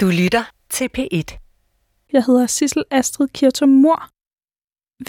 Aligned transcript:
Du 0.00 0.06
lytter 0.06 0.44
til 0.70 0.88
P1. 0.98 1.38
Jeg 2.12 2.24
hedder 2.24 2.46
Sissel 2.46 2.84
Astrid 2.90 3.28
Kirtum 3.28 3.68
Mor. 3.68 4.08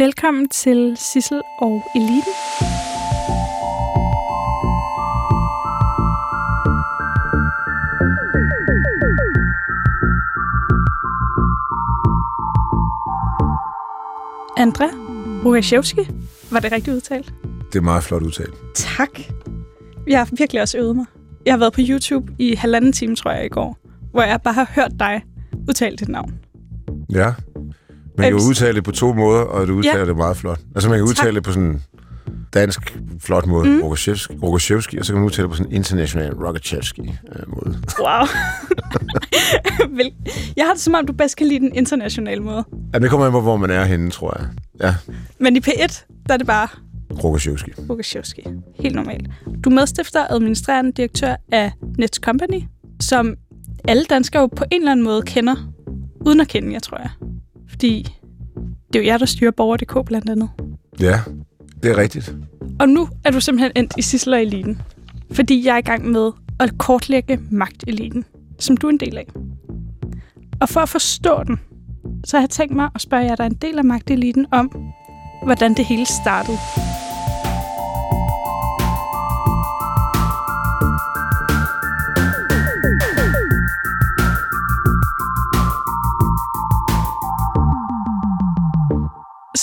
Velkommen 0.04 0.50
til 0.50 0.98
Sissel 0.98 1.42
og 1.62 1.84
Eliten. 1.96 2.34
Andra 14.58 14.90
Rogaszewski. 15.46 16.02
Var 16.52 16.60
det 16.60 16.72
rigtigt 16.72 16.96
udtalt? 16.96 17.34
Det 17.74 17.76
er 17.80 17.84
meget 17.84 18.04
flot 18.04 18.22
udtalt. 18.24 18.54
Tak. 18.76 19.20
Jeg 20.08 20.20
har 20.20 20.30
virkelig 20.38 20.62
også 20.62 20.78
øvet 20.78 20.96
mig. 20.96 21.06
Jeg 21.46 21.54
har 21.54 21.60
været 21.60 21.74
på 21.74 21.82
YouTube 21.90 22.36
i 22.40 22.56
halvanden 22.56 22.94
time, 22.94 23.16
tror 23.16 23.32
jeg, 23.32 23.46
i 23.46 23.50
går, 23.50 23.79
hvor 24.12 24.22
jeg 24.22 24.40
bare 24.44 24.54
har 24.54 24.72
hørt 24.76 24.92
dig 25.00 25.22
udtale 25.68 25.98
dit 25.98 26.10
navn. 26.10 26.34
Ja. 27.14 27.34
Man 28.18 28.24
kan 28.32 28.40
jo 28.40 28.48
udtale 28.50 28.76
det 28.76 28.84
på 28.84 28.92
to 28.92 29.14
måder, 29.14 29.42
og 29.42 29.68
du 29.68 29.74
udtaler 29.74 30.00
Ja. 30.00 30.06
det 30.06 30.18
meget 30.18 30.38
flot. 30.38 30.60
Altså 30.76 30.90
man 30.90 30.98
kan 30.98 31.04
udtale 31.08 31.36
det 31.36 31.44
på 31.44 31.52
sådan 31.52 31.82
dansk 32.54 32.98
flot 33.20 33.46
måde, 33.46 33.70
mm. 33.70 33.82
Rogaszewski, 33.82 34.34
Rogaszewski, 34.44 34.98
og 34.98 35.06
så 35.06 35.14
kan 35.14 35.20
man 35.20 35.26
udtale 35.26 35.44
det 35.44 35.50
på 35.52 35.56
sådan 35.58 35.72
en 35.72 35.76
international 35.76 36.34
Rogaszewski-måde. 36.34 37.82
Wow. 38.00 38.26
Vel, 39.98 40.12
jeg 40.58 40.66
har 40.66 40.74
det 40.74 40.82
som 40.82 40.94
om, 40.94 41.06
du 41.08 41.14
bedst 41.14 41.38
kan 41.38 41.48
lide 41.48 41.60
den 41.60 41.76
internationale 41.76 42.42
måde. 42.44 42.64
ja, 42.94 43.00
det 43.00 43.10
kommer 43.10 43.26
an 43.26 43.32
på, 43.32 43.42
hvor 43.42 43.58
man 43.58 43.70
er 43.70 43.84
henne, 43.84 44.12
tror 44.12 44.38
jeg. 44.40 44.48
Ja, 44.82 44.96
Men 45.40 45.56
i 45.56 45.60
P1, 45.60 46.06
der 46.28 46.34
er 46.34 46.38
det 46.38 46.48
bare 46.48 46.68
Rogaszewski. 47.24 47.72
Rogaszewski. 47.90 48.42
Helt 48.80 48.96
normalt. 48.96 49.28
Du 49.64 49.70
er 49.70 49.74
medstifter 49.74 50.22
og 50.26 50.34
administrerende 50.36 50.92
direktør 50.92 51.36
af 51.52 51.72
Nets 51.98 52.20
Company, 52.24 52.62
som 53.02 53.36
alle 53.88 54.04
danskere 54.04 54.42
jo 54.42 54.48
på 54.48 54.64
en 54.72 54.82
eller 54.82 54.92
anden 54.92 55.04
måde 55.04 55.22
kender, 55.22 55.56
uden 56.26 56.40
at 56.40 56.48
kende 56.48 56.74
jer, 56.74 56.80
tror 56.80 56.98
jeg. 56.98 57.10
Fordi 57.70 58.08
det 58.94 59.00
er 59.00 59.04
jo 59.04 59.06
jer, 59.06 59.18
der 59.18 59.26
styrer 59.26 59.52
Borger.dk 59.52 60.06
blandt 60.06 60.30
andet. 60.30 60.50
Ja, 61.00 61.20
det 61.84 61.92
er 61.92 61.98
rigtigt. 61.98 62.36
Og 62.80 62.90
nu 62.90 63.10
er 63.26 63.32
du 63.32 63.40
simpelthen 63.40 63.72
endt 63.76 63.94
i 63.98 64.02
Sissel 64.02 64.34
og 64.34 64.42
Eliten. 64.42 64.82
Fordi 65.32 65.66
jeg 65.66 65.74
er 65.74 65.78
i 65.78 65.82
gang 65.82 66.12
med 66.12 66.32
at 66.60 66.78
kortlægge 66.78 67.40
magteliten, 67.52 68.26
som 68.60 68.78
du 68.78 68.88
er 68.88 68.92
en 68.92 69.00
del 69.00 69.18
af. 69.18 69.28
Og 70.62 70.70
for 70.70 70.80
at 70.80 70.90
forstå 70.90 71.44
den, 71.44 71.60
så 72.26 72.38
har 72.38 72.42
jeg 72.42 72.50
tænkt 72.50 72.76
mig 72.76 72.90
at 72.96 73.02
spørge 73.02 73.24
jer, 73.24 73.36
der 73.36 73.44
er 73.44 73.50
en 73.50 73.58
del 73.62 73.78
af 73.78 73.86
magteliten, 73.86 74.46
om 74.52 74.72
hvordan 75.44 75.74
det 75.74 75.86
hele 75.86 76.06
startede. 76.06 76.58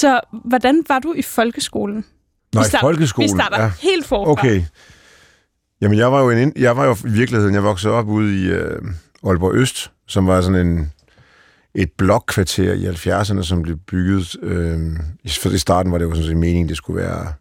Så 0.01 0.21
hvordan 0.45 0.85
var 0.89 0.99
du 0.99 1.13
i 1.13 1.23
folkeskolen? 1.23 1.97
Nå, 1.97 2.61
Vi 2.61 2.65
i 2.65 2.69
starter- 2.69 2.81
folkeskolen. 2.87 3.25
Vi 3.25 3.29
starter 3.29 3.63
ja. 3.63 3.71
helt 3.83 4.07
forfra. 4.07 4.31
Okay. 4.31 4.63
Jamen, 5.81 5.99
jeg 5.99 6.13
var 6.13 6.21
jo, 6.23 6.31
en, 6.31 6.53
jeg 6.57 6.77
var 6.77 6.85
jo 6.85 6.97
i 7.07 7.11
virkeligheden, 7.11 7.55
jeg 7.55 7.65
voksede 7.65 7.95
op 7.95 8.09
ude 8.09 8.43
i 8.43 8.45
øh, 8.47 8.83
Aalborg 9.27 9.55
Øst, 9.55 9.93
som 10.07 10.27
var 10.27 10.41
sådan 10.41 10.67
en, 10.67 10.93
et 11.75 11.93
blokkvarter 11.99 12.73
i 12.73 12.87
70'erne, 12.87 13.43
som 13.43 13.63
blev 13.63 13.77
bygget. 13.77 14.37
Øh, 14.43 14.79
i 15.25 15.59
starten 15.59 15.93
var 15.93 15.99
det 15.99 16.05
jo 16.05 16.11
sådan 16.15 16.27
set 16.27 16.37
meningen, 16.37 16.69
det 16.69 16.77
skulle 16.77 17.03
være 17.03 17.33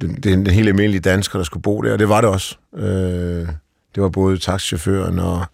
den, 0.00 0.14
den, 0.14 0.44
den 0.46 0.54
helt 0.54 0.68
almindelige 0.68 1.00
dansker, 1.00 1.38
der 1.38 1.44
skulle 1.44 1.62
bo 1.62 1.80
der, 1.82 1.92
og 1.92 1.98
det 1.98 2.08
var 2.08 2.20
det 2.20 2.30
også. 2.30 2.56
Øh, 2.76 3.48
det 3.94 4.02
var 4.02 4.08
både 4.08 4.38
taxichaufføren 4.38 5.18
og, 5.18 5.44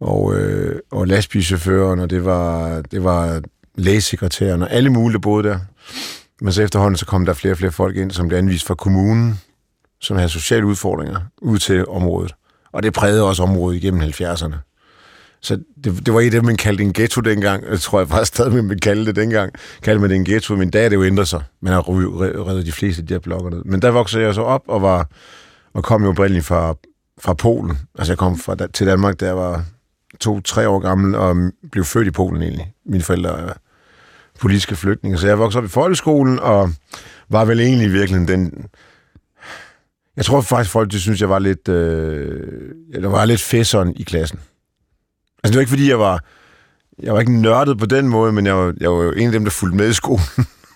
og, 0.00 0.34
øh, 0.34 0.80
og 0.90 1.06
lastbilchaufføren, 1.06 2.00
og 2.00 2.10
det 2.10 2.24
var, 2.24 2.80
det 2.82 3.04
var 3.04 3.42
lægesekretæren, 3.74 4.62
og 4.62 4.70
alle 4.70 4.90
mulige, 4.90 5.12
der 5.12 5.18
boede 5.18 5.48
der. 5.48 5.58
Men 6.40 6.52
så 6.52 6.62
efterhånden, 6.62 6.96
så 6.96 7.06
kom 7.06 7.26
der 7.26 7.32
flere 7.32 7.54
og 7.54 7.58
flere 7.58 7.72
folk 7.72 7.96
ind, 7.96 8.10
som 8.10 8.28
blev 8.28 8.38
anvist 8.38 8.66
fra 8.66 8.74
kommunen, 8.74 9.40
som 10.00 10.16
havde 10.16 10.28
sociale 10.28 10.66
udfordringer 10.66 11.20
ud 11.42 11.58
til 11.58 11.86
området. 11.86 12.34
Og 12.72 12.82
det 12.82 12.92
prægede 12.92 13.22
også 13.22 13.42
området 13.42 13.76
igennem 13.76 14.02
70'erne. 14.02 14.54
Så 15.40 15.58
det, 15.84 16.06
det 16.06 16.14
var 16.14 16.20
et 16.20 16.24
af 16.24 16.30
det, 16.30 16.44
man 16.44 16.56
kaldte 16.56 16.84
en 16.84 16.92
ghetto 16.92 17.20
dengang. 17.20 17.64
Jeg 17.70 17.80
tror 17.80 17.98
jeg 17.98 18.08
faktisk 18.08 18.34
stadig, 18.34 18.52
man 18.52 18.68
kaldte 18.68 18.80
kalde 18.80 19.06
det 19.06 19.16
dengang. 19.16 19.52
Kaldte 19.82 20.00
man 20.00 20.10
det 20.10 20.16
en 20.16 20.24
ghetto, 20.24 20.56
men 20.56 20.70
dag 20.70 20.84
er 20.84 20.88
det 20.88 20.96
jo 20.96 21.04
ændret 21.04 21.28
sig. 21.28 21.42
Man 21.62 21.72
har 21.72 21.88
reddet 22.48 22.66
de 22.66 22.72
fleste 22.72 23.02
af 23.02 23.06
de 23.06 23.14
her 23.14 23.18
blokker 23.18 23.50
ned. 23.50 23.64
Men 23.64 23.82
der 23.82 23.90
voksede 23.90 24.22
jeg 24.24 24.34
så 24.34 24.42
op 24.42 24.62
og 24.68 24.82
var 24.82 25.08
og 25.74 25.84
kom 25.84 26.02
jo 26.02 26.08
oprindeligt 26.08 26.46
fra, 26.46 26.74
fra 27.20 27.34
Polen. 27.34 27.78
Altså 27.98 28.12
jeg 28.12 28.18
kom 28.18 28.38
fra, 28.38 28.56
til 28.66 28.86
Danmark, 28.86 29.20
da 29.20 29.26
jeg 29.26 29.36
var 29.36 29.64
to-tre 30.20 30.68
år 30.68 30.78
gammel, 30.78 31.14
og 31.14 31.36
blev 31.72 31.84
født 31.84 32.06
i 32.06 32.10
Polen 32.10 32.42
egentlig. 32.42 32.72
Mine 32.86 33.02
forældre 33.02 33.52
politiske 34.40 34.76
flygtninge. 34.76 35.18
Så 35.18 35.26
jeg 35.26 35.38
voksede 35.38 35.60
op 35.62 35.64
i 35.64 35.68
folkeskolen, 35.68 36.38
og 36.40 36.70
var 37.28 37.44
vel 37.44 37.60
egentlig 37.60 37.92
virkelig 37.92 38.28
den... 38.28 38.66
Jeg 40.16 40.24
tror 40.24 40.40
faktisk, 40.40 40.70
folk 40.70 40.90
de 40.90 41.00
synes, 41.00 41.20
jeg 41.20 41.28
var 41.30 41.38
lidt... 41.38 41.68
Øh, 41.68 42.70
jeg 42.92 43.12
var 43.12 43.24
lidt 43.24 43.40
fæsseren 43.40 43.96
i 43.96 44.02
klassen. 44.02 44.38
Altså, 45.44 45.50
det 45.50 45.54
var 45.54 45.60
ikke, 45.60 45.70
fordi 45.70 45.88
jeg 45.88 45.98
var... 45.98 46.24
Jeg 47.02 47.14
var 47.14 47.20
ikke 47.20 47.40
nørdet 47.40 47.78
på 47.78 47.86
den 47.86 48.08
måde, 48.08 48.32
men 48.32 48.46
jeg 48.46 48.56
var, 48.56 48.74
jeg 48.80 48.90
var 48.90 49.02
jo 49.02 49.12
en 49.12 49.26
af 49.26 49.32
dem, 49.32 49.44
der 49.44 49.50
fulgte 49.50 49.76
med 49.76 49.88
i 49.88 49.92
skolen. 49.92 50.24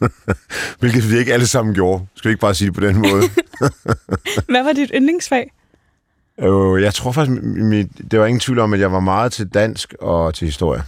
Hvilket 0.80 1.10
vi 1.10 1.18
ikke 1.18 1.32
alle 1.32 1.46
sammen 1.46 1.74
gjorde. 1.74 2.06
Skal 2.14 2.28
vi 2.28 2.32
ikke 2.32 2.40
bare 2.40 2.54
sige 2.54 2.66
det 2.66 2.74
på 2.74 2.80
den 2.80 2.96
måde? 2.96 3.22
Hvad 4.52 4.64
var 4.64 4.72
dit 4.72 4.90
yndlingsfag? 4.94 5.52
Øh, 6.40 6.82
jeg 6.82 6.94
tror 6.94 7.12
faktisk, 7.12 7.42
mit, 7.42 7.88
det 8.10 8.20
var 8.20 8.26
ingen 8.26 8.40
tvivl 8.40 8.58
om, 8.58 8.74
at 8.74 8.80
jeg 8.80 8.92
var 8.92 9.00
meget 9.00 9.32
til 9.32 9.48
dansk 9.48 9.94
og 10.00 10.34
til 10.34 10.44
historie. 10.46 10.82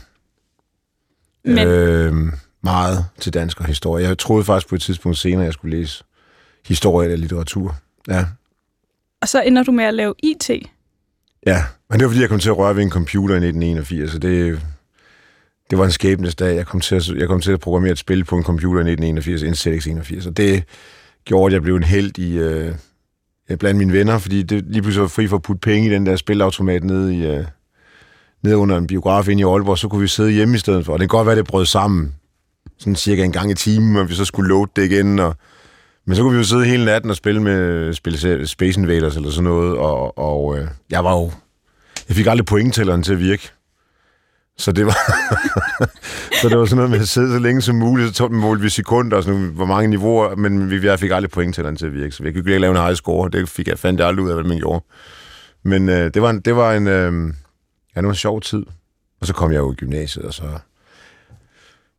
Men, 1.45 1.69
Øh, 1.69 2.33
meget 2.63 3.05
til 3.21 3.35
dansk 3.35 3.61
og 3.61 3.67
historie. 3.67 4.09
Jeg 4.09 4.19
troede 4.19 4.45
faktisk 4.45 4.69
på 4.69 4.75
et 4.75 4.81
tidspunkt 4.81 5.19
senere, 5.19 5.43
at 5.43 5.47
jeg 5.47 5.53
skulle 5.53 5.77
læse 5.79 6.05
historie 6.67 7.05
eller 7.05 7.19
litteratur. 7.19 7.77
Ja. 8.09 8.25
Og 9.23 9.29
så 9.29 9.43
ender 9.43 9.63
du 9.63 9.73
med 9.73 9.85
at 9.85 9.95
lave 9.95 10.15
IT. 10.19 10.51
Ja, 11.47 11.65
men 11.91 12.01
det 12.01 12.05
var 12.05 12.11
fordi, 12.11 12.21
jeg 12.21 12.29
kom 12.29 12.39
til 12.39 12.51
at 12.51 12.59
røre 12.59 12.77
ved 12.77 12.83
en 12.83 12.91
computer 12.91 13.35
i 13.35 13.39
1981, 13.39 14.13
så 14.13 14.19
det, 14.19 14.61
det 15.71 15.79
var 15.79 15.85
en 15.85 15.93
skæbnes 15.93 16.35
dag. 16.35 16.57
Jeg 16.57 16.67
kom, 16.67 16.81
til 16.81 16.95
at, 16.95 17.09
jeg 17.09 17.29
kom 17.29 17.41
til 17.41 17.53
at 17.53 17.61
programmere 17.61 17.93
et 17.93 17.99
spil 17.99 18.25
på 18.25 18.37
en 18.37 18.45
computer 18.45 18.87
i 18.87 18.93
1981, 18.93 19.43
en 19.43 19.55
ZX81, 19.55 20.29
og 20.29 20.37
det 20.37 20.65
gjorde, 21.25 21.47
at 21.47 21.53
jeg 21.53 21.63
blev 21.63 21.77
en 21.77 21.83
held 21.83 22.19
i, 22.19 22.39
øh, 22.39 22.75
blandt 23.59 23.79
mine 23.79 23.93
venner, 23.93 24.19
fordi 24.19 24.43
det 24.43 24.65
lige 24.67 24.83
pludselig 24.83 25.03
var 25.03 25.09
fri 25.09 25.27
for 25.27 25.37
at 25.37 25.43
putte 25.43 25.61
penge 25.61 25.89
i 25.89 25.93
den 25.93 26.07
der 26.07 26.17
spilautomat 26.17 26.85
nede, 26.85 27.17
i, 27.17 27.27
øh, 27.27 27.45
nede 28.43 28.57
under 28.57 28.77
en 28.77 28.87
biograf 28.87 29.29
inde 29.29 29.41
i 29.41 29.45
Aalborg, 29.45 29.79
så 29.79 29.89
kunne 29.89 30.01
vi 30.01 30.09
sidde 30.09 30.31
hjemme 30.31 30.55
i 30.55 30.59
stedet 30.59 30.85
for. 30.87 30.93
Og 30.93 30.99
det 30.99 31.11
kan 31.11 31.17
godt 31.17 31.27
være, 31.27 31.37
det 31.37 31.47
brød 31.47 31.67
sammen, 31.67 32.15
sådan 32.81 32.97
cirka 32.97 33.25
en 33.25 33.33
gang 33.33 33.51
i 33.51 33.55
timen, 33.55 33.97
og 33.97 34.09
vi 34.09 34.15
så 34.15 34.25
skulle 34.25 34.49
load 34.49 34.67
det 34.77 34.85
igen, 34.85 35.19
og 35.19 35.37
men 36.07 36.17
så 36.17 36.23
kunne 36.23 36.33
vi 36.33 36.39
jo 36.39 36.45
sidde 36.45 36.65
hele 36.65 36.85
natten 36.85 37.11
og 37.11 37.17
spille 37.17 37.43
med 37.43 37.93
spille 37.95 38.47
Space 38.47 38.81
Invaders 38.81 39.17
eller 39.17 39.31
sådan 39.31 39.45
noget, 39.45 39.79
og, 39.79 40.19
og 40.19 40.59
øh, 40.59 40.69
jeg 40.91 41.05
var 41.05 41.13
jo... 41.13 41.33
Jeg 42.09 42.17
fik 42.17 42.27
aldrig 42.27 42.47
pointtælleren 42.47 43.03
til 43.03 43.13
at 43.13 43.19
virke. 43.19 43.51
Så 44.59 44.73
det 44.73 44.87
var, 44.87 44.97
så 46.43 46.49
det 46.49 46.59
var 46.59 46.65
sådan 46.65 46.77
noget 46.77 46.91
med 46.91 47.01
at 47.01 47.09
sidde 47.09 47.33
så 47.33 47.39
længe 47.39 47.63
som 47.63 47.75
muligt, 47.77 48.09
så 48.09 48.15
tog 48.15 48.33
målte 48.33 48.63
vi 48.63 48.69
sekunder 48.69 49.17
og 49.17 49.23
sådan 49.23 49.41
noget, 49.41 49.55
hvor 49.55 49.65
mange 49.65 49.89
niveauer, 49.89 50.37
men 50.37 50.71
vi, 50.71 50.87
jeg 50.87 50.99
fik 50.99 51.11
aldrig 51.11 51.31
pointtælleren 51.31 51.77
til 51.77 51.87
at 51.87 51.95
virke, 51.95 52.13
så 52.13 52.23
vi 52.23 52.33
kunne 52.33 52.39
ikke 52.39 52.59
lave 52.59 52.77
en 52.77 52.83
high 52.83 52.97
score, 52.97 53.31
det 53.31 53.49
fik 53.49 53.69
jeg 53.69 53.79
fandt 53.79 54.01
jeg 54.01 54.09
aldrig 54.09 54.25
ud 54.25 54.31
af, 54.31 54.37
hvad 54.37 54.45
man 54.45 54.59
gjorde. 54.59 54.85
Men 55.63 55.89
øh, 55.89 56.15
det 56.15 56.23
var 56.23 56.31
en, 56.31 56.41
det 56.41 56.57
var 56.57 56.73
en, 56.73 56.87
øh, 56.87 57.13
ja, 57.97 58.01
det 58.01 58.07
var 58.07 58.11
en 58.11 58.15
sjov 58.15 58.41
tid. 58.41 58.63
Og 59.21 59.27
så 59.27 59.33
kom 59.35 59.53
jeg 59.53 59.59
jo 59.59 59.73
i 59.73 59.75
gymnasiet, 59.75 60.25
og 60.25 60.35
så 60.35 60.45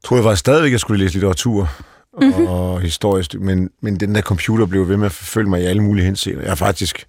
troede 0.04 0.22
jeg 0.22 0.30
faktisk 0.30 0.40
stadigvæk, 0.40 0.72
jeg 0.72 0.80
skulle 0.80 1.04
læse 1.04 1.14
litteratur 1.14 1.70
mm-hmm. 2.22 2.48
og 2.48 2.82
historisk, 2.82 3.34
men, 3.40 3.70
men 3.82 4.00
den 4.00 4.16
der 4.16 4.22
computer 4.22 4.66
blev 4.66 4.90
ved 4.90 4.98
med 4.98 5.06
at 5.06 5.12
forfølge 5.12 5.50
mig 5.50 5.62
i 5.62 5.66
alle 5.66 5.84
mulige 5.84 6.06
henseender. 6.06 6.42
Jeg 6.42 6.52
har 6.52 6.56
faktisk 6.56 7.08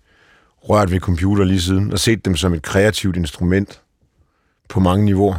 rørt 0.56 0.90
ved 0.90 1.00
computer 1.00 1.44
lige 1.44 1.60
siden, 1.60 1.92
og 1.92 1.98
set 1.98 2.24
dem 2.24 2.36
som 2.36 2.54
et 2.54 2.62
kreativt 2.62 3.16
instrument 3.16 3.80
på 4.68 4.80
mange 4.80 5.04
niveauer. 5.04 5.36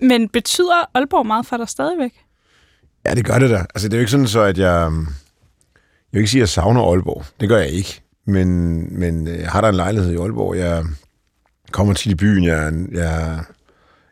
Men 0.00 0.28
betyder 0.28 0.90
Aalborg 0.94 1.26
meget 1.26 1.46
for 1.46 1.56
dig 1.56 1.68
stadigvæk? 1.68 2.12
Ja, 3.06 3.14
det 3.14 3.24
gør 3.24 3.38
det 3.38 3.50
da. 3.50 3.56
Altså, 3.74 3.88
det 3.88 3.94
er 3.94 3.98
jo 3.98 4.00
ikke 4.00 4.10
sådan 4.10 4.26
så, 4.26 4.40
at 4.40 4.58
jeg... 4.58 4.92
Jeg 6.12 6.16
vil 6.16 6.20
ikke 6.20 6.30
sige, 6.30 6.40
at 6.40 6.42
jeg 6.42 6.48
savner 6.48 6.82
Aalborg. 6.82 7.24
Det 7.40 7.48
gør 7.48 7.58
jeg 7.58 7.68
ikke. 7.68 8.00
Men, 8.24 8.48
men 8.98 9.28
øh, 9.28 9.38
jeg 9.38 9.50
har 9.50 9.60
da 9.60 9.68
en 9.68 9.74
lejlighed 9.74 10.12
i 10.12 10.16
Aalborg. 10.16 10.56
Jeg 10.56 10.84
kommer 11.70 11.94
til 11.94 12.10
i 12.10 12.14
byen. 12.14 12.44
Jeg 12.44 12.72
jeg, 12.92 13.44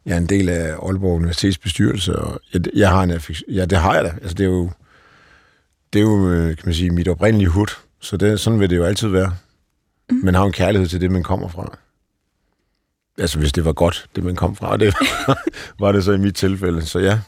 jeg 0.06 0.12
er 0.14 0.19
en 0.19 0.26
del 0.26 0.49
af 0.49 0.69
Aalborg 0.87 1.17
Universitets 1.17 1.58
bestyrelse, 1.58 2.17
og 2.19 2.41
jeg, 2.55 2.61
jeg 2.75 2.91
har 2.91 3.03
en 3.03 3.11
affek- 3.11 3.43
Ja, 3.55 3.64
det 3.64 3.79
har 3.79 3.94
jeg 3.94 4.05
da. 4.05 4.08
Altså, 4.08 4.35
det 4.35 4.44
er 4.44 4.49
jo, 4.50 4.70
det 5.93 5.99
er 5.99 6.03
jo 6.03 6.31
øh, 6.31 6.47
kan 6.56 6.62
man 6.64 6.75
sige, 6.75 6.91
mit 6.91 7.08
oprindelige 7.08 7.49
hud. 7.49 7.67
Så 8.00 8.17
det, 8.17 8.41
sådan 8.41 8.61
vil 8.61 8.70
det 8.70 8.76
jo 8.76 8.85
altid 8.85 9.08
være. 9.08 9.35
Mm. 10.11 10.17
Man 10.25 10.35
har 10.35 10.44
en 10.44 10.53
kærlighed 10.53 10.88
til 10.88 11.00
det, 11.00 11.11
man 11.11 11.23
kommer 11.23 11.49
fra. 11.49 11.76
Altså, 13.19 13.38
hvis 13.38 13.53
det 13.53 13.64
var 13.64 13.73
godt, 13.73 14.06
det 14.17 14.25
man 14.25 14.37
kom 14.37 14.56
fra, 14.56 14.69
og 14.70 14.81
det 14.81 14.94
var 15.81 15.93
det 15.93 16.05
så 16.05 16.12
i 16.12 16.19
mit 16.19 16.35
tilfælde. 16.37 16.82
Så 16.87 16.99
ja, 16.99 17.19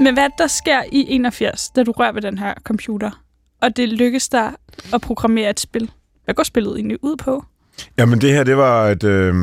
Men 0.00 0.14
hvad 0.14 0.24
er 0.24 0.28
der 0.38 0.46
sker 0.46 0.82
i 0.92 1.06
81, 1.08 1.70
da 1.76 1.82
du 1.82 1.92
rører 1.92 2.12
ved 2.12 2.22
den 2.22 2.38
her 2.38 2.54
computer, 2.64 3.22
og 3.60 3.76
det 3.76 3.88
lykkes 3.88 4.28
dig 4.28 4.52
at 4.94 5.00
programmere 5.00 5.50
et 5.50 5.60
spil? 5.60 5.90
Hvad 6.24 6.34
går 6.34 6.42
spillet 6.42 6.76
egentlig 6.76 6.98
ud 7.04 7.16
på? 7.16 7.44
Jamen 7.98 8.20
det 8.20 8.30
her, 8.30 8.44
det 8.44 8.56
var 8.56 8.88
et... 8.88 9.04
Øh, 9.04 9.34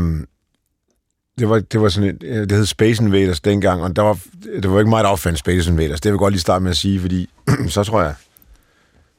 det 1.39 1.49
var, 1.49 1.59
det 1.59 1.81
var 1.81 1.89
sådan 1.89 2.09
et, 2.09 2.21
det 2.21 2.51
hed 2.51 2.65
Space 2.65 3.03
Invaders 3.03 3.39
dengang, 3.39 3.81
og 3.83 3.95
der 3.95 4.01
var, 4.01 4.19
det 4.61 4.71
var 4.71 4.79
ikke 4.79 4.89
meget 4.89 5.05
opfandt 5.05 5.39
Space 5.39 5.71
Invaders. 5.71 6.01
Det 6.01 6.09
vil 6.09 6.15
jeg 6.15 6.19
godt 6.19 6.33
lige 6.33 6.41
starte 6.41 6.63
med 6.63 6.71
at 6.71 6.77
sige, 6.77 6.99
fordi 6.99 7.29
så 7.67 7.83
tror 7.83 8.01
jeg, 8.01 8.13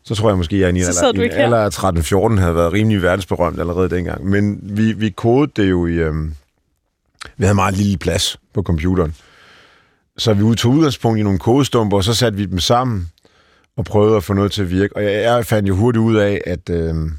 så 0.03 0.15
tror 0.15 0.29
jeg 0.29 0.37
måske, 0.37 0.57
at 0.57 0.61
jeg 0.61 0.69
i 0.69 1.25
en 1.25 1.33
alder 1.33 1.59
af 1.59 2.35
13-14 2.37 2.41
havde 2.41 2.55
været 2.55 2.73
rimelig 2.73 3.03
verdensberømt 3.03 3.61
allerede 3.61 3.91
dengang. 3.91 4.27
Men 4.27 4.61
vi, 4.63 4.93
vi 4.93 5.11
kodede 5.11 5.53
det 5.57 5.71
jo 5.71 5.87
i... 5.87 5.93
Øhm, 5.93 6.35
vi 7.37 7.45
havde 7.45 7.55
meget 7.55 7.77
lille 7.77 7.99
plads 7.99 8.39
på 8.55 8.63
computeren. 8.63 9.15
Så 10.19 10.35
vi 10.35 10.57
tog 10.57 10.73
udgangspunkt 10.73 11.19
i 11.19 11.23
nogle 11.23 11.39
kodestumper, 11.39 11.97
og 11.97 12.05
så 12.05 12.15
satte 12.15 12.39
vi 12.39 12.47
dem 12.47 12.59
sammen 12.59 13.11
og 13.77 13.85
prøvede 13.85 14.17
at 14.17 14.25
få 14.25 14.33
noget 14.33 14.53
til 14.53 14.63
at 14.63 14.71
virke. 14.71 14.97
Og 14.97 15.05
jeg, 15.05 15.13
jeg 15.13 15.47
fandt 15.47 15.69
jo 15.69 15.75
hurtigt 15.75 16.03
ud 16.03 16.17
af, 16.17 16.41
at 16.47 16.71
øhm, 16.71 17.13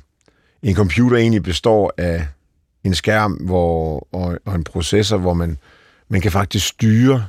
en 0.64 0.76
computer 0.76 1.18
egentlig 1.18 1.44
består 1.44 1.94
af 1.98 2.28
en 2.84 2.96
skærm 2.96 3.32
hvor, 3.32 4.08
og, 4.12 4.38
og 4.46 4.56
en 4.56 4.64
processor, 4.64 5.18
hvor 5.18 5.34
man, 5.34 5.58
man 6.10 6.22
kan 6.22 6.32
faktisk 6.32 6.68
styre 6.68 7.26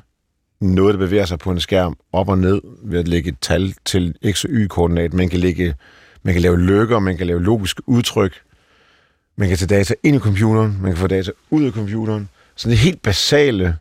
noget, 0.61 0.95
der 0.95 0.99
bevæger 0.99 1.25
sig 1.25 1.39
på 1.39 1.51
en 1.51 1.61
skærm 1.61 1.97
op 2.13 2.29
og 2.29 2.39
ned 2.39 2.61
ved 2.85 2.99
at 2.99 3.09
lægge 3.09 3.29
et 3.29 3.37
tal 3.41 3.75
til 3.85 4.15
x- 4.27 4.45
og 4.45 4.51
y-koordinat. 4.51 5.15
Man 5.15 5.29
kan, 5.29 5.41
lægge, 5.41 5.75
man 6.23 6.35
kan 6.35 6.43
lave 6.43 6.61
lykker, 6.61 6.99
man 6.99 7.17
kan 7.17 7.27
lave 7.27 7.43
logiske 7.43 7.83
udtryk, 7.87 8.41
man 9.37 9.49
kan 9.49 9.59
tage 9.59 9.79
data 9.79 9.95
ind 10.03 10.17
i 10.17 10.19
computeren, 10.19 10.79
man 10.81 10.91
kan 10.91 10.99
få 10.99 11.07
data 11.07 11.31
ud 11.51 11.65
af 11.65 11.73
computeren. 11.73 12.29
Så 12.57 12.69
det 12.69 12.79
helt 12.79 13.03
basale, 13.03 13.77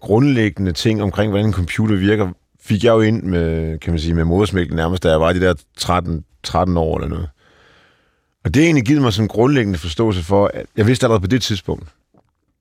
grundlæggende 0.00 0.72
ting 0.72 1.02
omkring, 1.02 1.30
hvordan 1.30 1.46
en 1.46 1.52
computer 1.52 1.96
virker, 1.96 2.32
fik 2.60 2.84
jeg 2.84 2.90
jo 2.90 3.00
ind 3.00 3.22
med, 3.22 3.78
kan 3.78 3.92
man 3.92 4.00
sige, 4.00 4.14
med 4.14 4.24
modersmælken 4.24 4.76
nærmest, 4.76 5.02
da 5.02 5.10
jeg 5.10 5.20
var 5.20 5.32
de 5.32 5.40
der 5.40 5.54
13, 5.76 6.24
13 6.42 6.76
år 6.76 6.98
eller 6.98 7.08
noget. 7.08 7.28
Og 8.44 8.54
det 8.54 8.62
har 8.62 8.66
egentlig 8.66 8.84
givet 8.84 9.02
mig 9.02 9.12
sådan 9.12 9.24
en 9.24 9.28
grundlæggende 9.28 9.78
forståelse 9.78 10.22
for, 10.22 10.50
at 10.54 10.66
jeg 10.76 10.86
vidste 10.86 11.06
allerede 11.06 11.20
på 11.20 11.26
det 11.26 11.42
tidspunkt, 11.42 11.88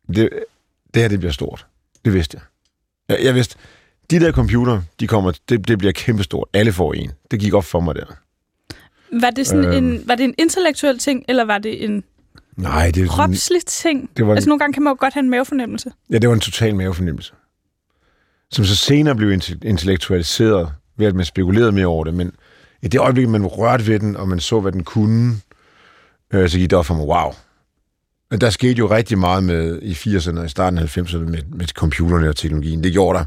det, 0.07 0.29
det 0.93 1.01
her 1.01 1.09
det 1.09 1.19
bliver 1.19 1.31
stort. 1.31 1.65
Det 2.05 2.13
vidste 2.13 2.37
jeg. 2.37 2.43
Jeg, 3.17 3.25
jeg 3.25 3.35
vidste, 3.35 3.55
de 4.11 4.19
der 4.19 4.31
computer, 4.31 4.81
de 4.99 5.07
kommer, 5.07 5.31
det, 5.49 5.67
det 5.67 5.77
bliver 5.77 5.91
kæmpestort. 5.91 6.47
Alle 6.53 6.73
får 6.73 6.93
en. 6.93 7.11
Det 7.31 7.39
gik 7.39 7.53
op 7.53 7.65
for 7.65 7.79
mig 7.79 7.95
der. 7.95 8.05
Var 9.21 9.29
det, 9.29 9.47
sådan 9.47 9.65
Øhm. 9.65 9.85
en, 9.85 10.07
var 10.07 10.15
det 10.15 10.23
en 10.23 10.33
intellektuel 10.37 10.99
ting, 10.99 11.25
eller 11.27 11.43
var 11.45 11.57
det 11.57 11.83
en 11.83 12.03
Nej, 12.57 12.91
det, 12.91 13.03
er 13.03 13.07
kropslig 13.07 13.65
ting? 13.65 14.09
det, 14.17 14.25
var 14.25 14.31
en, 14.31 14.37
Altså 14.37 14.49
nogle 14.49 14.59
gange 14.59 14.73
kan 14.73 14.83
man 14.83 14.91
jo 14.91 14.97
godt 14.99 15.13
have 15.13 15.23
en 15.23 15.29
mavefornemmelse. 15.29 15.91
ja, 16.09 16.17
det 16.17 16.29
var 16.29 16.33
en 16.35 16.39
total 16.41 16.75
mavefornemmelse. 16.75 17.33
Som 18.51 18.65
så 18.65 18.75
senere 18.75 19.15
blev 19.15 19.31
inte- 19.31 19.57
intellektualiseret 19.63 20.73
ved, 20.97 21.07
at 21.07 21.15
man 21.15 21.25
spekulerede 21.25 21.71
mere 21.71 21.85
over 21.85 22.03
det. 22.03 22.13
Men 22.13 22.31
i 22.81 22.87
det 22.87 22.99
øjeblik, 22.99 23.27
man 23.29 23.45
rørte 23.45 23.87
ved 23.87 23.99
den, 23.99 24.15
og 24.17 24.27
man 24.27 24.39
så, 24.39 24.59
hvad 24.59 24.71
den 24.71 24.83
kunne, 24.83 25.35
øh, 26.33 26.49
så 26.49 26.57
gik 26.57 26.69
det 26.69 26.79
op 26.79 26.85
for 26.85 26.93
mig, 26.93 27.05
wow. 27.05 27.33
Men 28.31 28.41
der 28.41 28.49
skete 28.49 28.79
jo 28.79 28.89
rigtig 28.89 29.17
meget 29.17 29.43
med 29.43 29.81
i 29.81 29.93
80'erne 29.93 30.39
og 30.39 30.45
i 30.45 30.49
starten 30.49 30.79
af 30.79 30.97
90'erne 30.97 31.17
med, 31.17 31.43
med 31.43 31.67
computerne 31.67 32.29
og 32.29 32.35
teknologien. 32.35 32.83
Det 32.83 32.93
gjorde 32.93 33.19
der. 33.19 33.25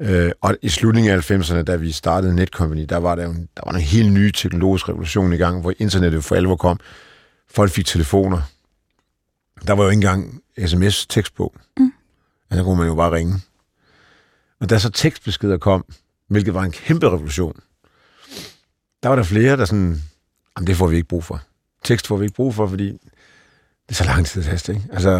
Øh, 0.00 0.32
og 0.40 0.56
i 0.62 0.68
slutningen 0.68 1.12
af 1.12 1.30
90'erne, 1.30 1.62
da 1.62 1.76
vi 1.76 1.92
startede 1.92 2.34
Netcompany, 2.34 2.84
der 2.88 2.96
var 2.96 3.14
der 3.14 3.24
jo 3.24 3.30
en, 3.30 3.48
der 3.56 3.62
var 3.66 3.72
en 3.72 3.80
helt 3.80 4.12
ny 4.12 4.30
teknologisk 4.30 4.88
revolution 4.88 5.32
i 5.32 5.36
gang, 5.36 5.60
hvor 5.60 5.72
internettet 5.78 6.24
for 6.24 6.34
alvor 6.34 6.56
kom. 6.56 6.80
Folk 7.50 7.70
fik 7.70 7.86
telefoner. 7.86 8.42
Der 9.66 9.72
var 9.72 9.84
jo 9.84 9.90
ikke 9.90 9.98
engang 9.98 10.42
sms-tekstbog. 10.66 11.54
Mm. 11.76 11.92
Altså, 12.50 12.58
der 12.58 12.64
kunne 12.64 12.78
man 12.78 12.86
jo 12.86 12.94
bare 12.94 13.12
ringe. 13.12 13.34
Og 14.60 14.70
da 14.70 14.78
så 14.78 14.90
tekstbeskeder 14.90 15.58
kom, 15.58 15.84
hvilket 16.28 16.54
var 16.54 16.62
en 16.62 16.72
kæmpe 16.72 17.06
revolution, 17.06 17.60
der 19.02 19.08
var 19.08 19.16
der 19.16 19.22
flere, 19.22 19.56
der 19.56 19.64
sådan, 19.64 20.02
jamen 20.56 20.66
det 20.66 20.76
får 20.76 20.86
vi 20.86 20.96
ikke 20.96 21.08
brug 21.08 21.24
for. 21.24 21.42
Tekst 21.84 22.06
får 22.06 22.16
vi 22.16 22.24
ikke 22.24 22.34
brug 22.34 22.54
for, 22.54 22.66
fordi 22.66 22.86
det 22.86 23.90
er 23.90 23.94
så 23.94 24.04
lang 24.04 24.26
tid 24.26 24.48
at 24.48 24.68
ikke? 24.68 24.82
Altså, 24.92 25.10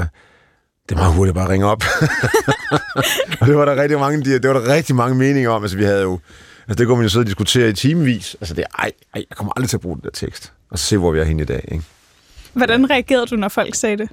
det 0.88 0.94
er 0.94 1.00
meget 1.00 1.14
hurtigt 1.14 1.34
bare 1.34 1.44
at 1.44 1.50
ringe 1.50 1.66
op. 1.66 1.82
og 3.40 3.46
det 3.46 3.56
var 3.56 3.64
der 3.64 3.82
rigtig 3.82 3.98
mange, 3.98 4.24
det 4.24 4.48
var 4.48 4.60
der 4.60 4.74
rigtig 4.74 4.94
mange 4.94 5.16
meninger 5.16 5.50
om. 5.50 5.62
Altså, 5.62 5.76
vi 5.76 5.84
havde 5.84 6.02
jo, 6.02 6.20
altså, 6.68 6.74
det 6.74 6.86
kunne 6.86 6.96
man 6.96 7.04
jo 7.04 7.08
sidde 7.08 7.22
og 7.22 7.26
diskutere 7.26 7.68
i 7.68 7.72
timevis. 7.72 8.36
Altså, 8.40 8.54
det 8.54 8.62
er, 8.62 8.82
ej, 8.82 8.92
ej, 9.14 9.24
jeg 9.30 9.36
kommer 9.36 9.52
aldrig 9.56 9.70
til 9.70 9.76
at 9.76 9.80
bruge 9.80 9.96
den 9.96 10.04
der 10.04 10.10
tekst. 10.10 10.52
Og 10.70 10.78
så 10.78 10.84
se, 10.84 10.98
hvor 10.98 11.10
vi 11.12 11.18
er 11.20 11.24
henne 11.24 11.42
i 11.42 11.46
dag, 11.46 11.68
ikke? 11.72 11.84
Hvordan 12.52 12.90
reagerede 12.90 13.26
du, 13.26 13.36
når 13.36 13.48
folk 13.48 13.74
sagde 13.74 13.96
det? 13.96 14.08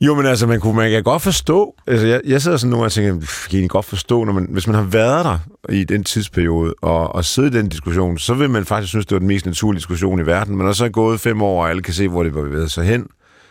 Jo, 0.00 0.14
men 0.14 0.26
altså, 0.26 0.46
man, 0.46 0.60
kunne, 0.60 0.76
man 0.76 0.90
kan 0.90 1.02
godt 1.02 1.22
forstå, 1.22 1.74
altså 1.86 2.06
jeg, 2.06 2.20
jeg 2.24 2.42
sidder 2.42 2.56
sådan 2.56 2.70
nogle 2.70 2.86
og 2.86 2.92
tænker, 2.92 3.20
pff, 3.20 3.48
kan 3.48 3.60
I 3.60 3.68
godt 3.68 3.84
forstå, 3.84 4.24
når 4.24 4.32
man, 4.32 4.48
hvis 4.50 4.66
man 4.66 4.76
har 4.76 4.82
været 4.82 5.24
der 5.24 5.38
i 5.72 5.84
den 5.84 6.04
tidsperiode, 6.04 6.74
og, 6.82 7.14
og 7.14 7.24
siddet 7.24 7.54
i 7.54 7.58
den 7.58 7.68
diskussion, 7.68 8.18
så 8.18 8.34
vil 8.34 8.50
man 8.50 8.64
faktisk 8.64 8.88
synes, 8.88 9.06
det 9.06 9.14
var 9.14 9.18
den 9.18 9.28
mest 9.28 9.46
naturlige 9.46 9.78
diskussion 9.78 10.20
i 10.20 10.26
verden, 10.26 10.56
men 10.56 10.66
når 10.66 10.72
så 10.72 10.84
er 10.84 10.88
gået 10.88 11.20
fem 11.20 11.42
år, 11.42 11.62
og 11.62 11.70
alle 11.70 11.82
kan 11.82 11.94
se, 11.94 12.08
hvor 12.08 12.22
det 12.22 12.34
var 12.34 12.42
bevæget 12.42 12.70
sig 12.70 12.84
hen, 12.84 13.06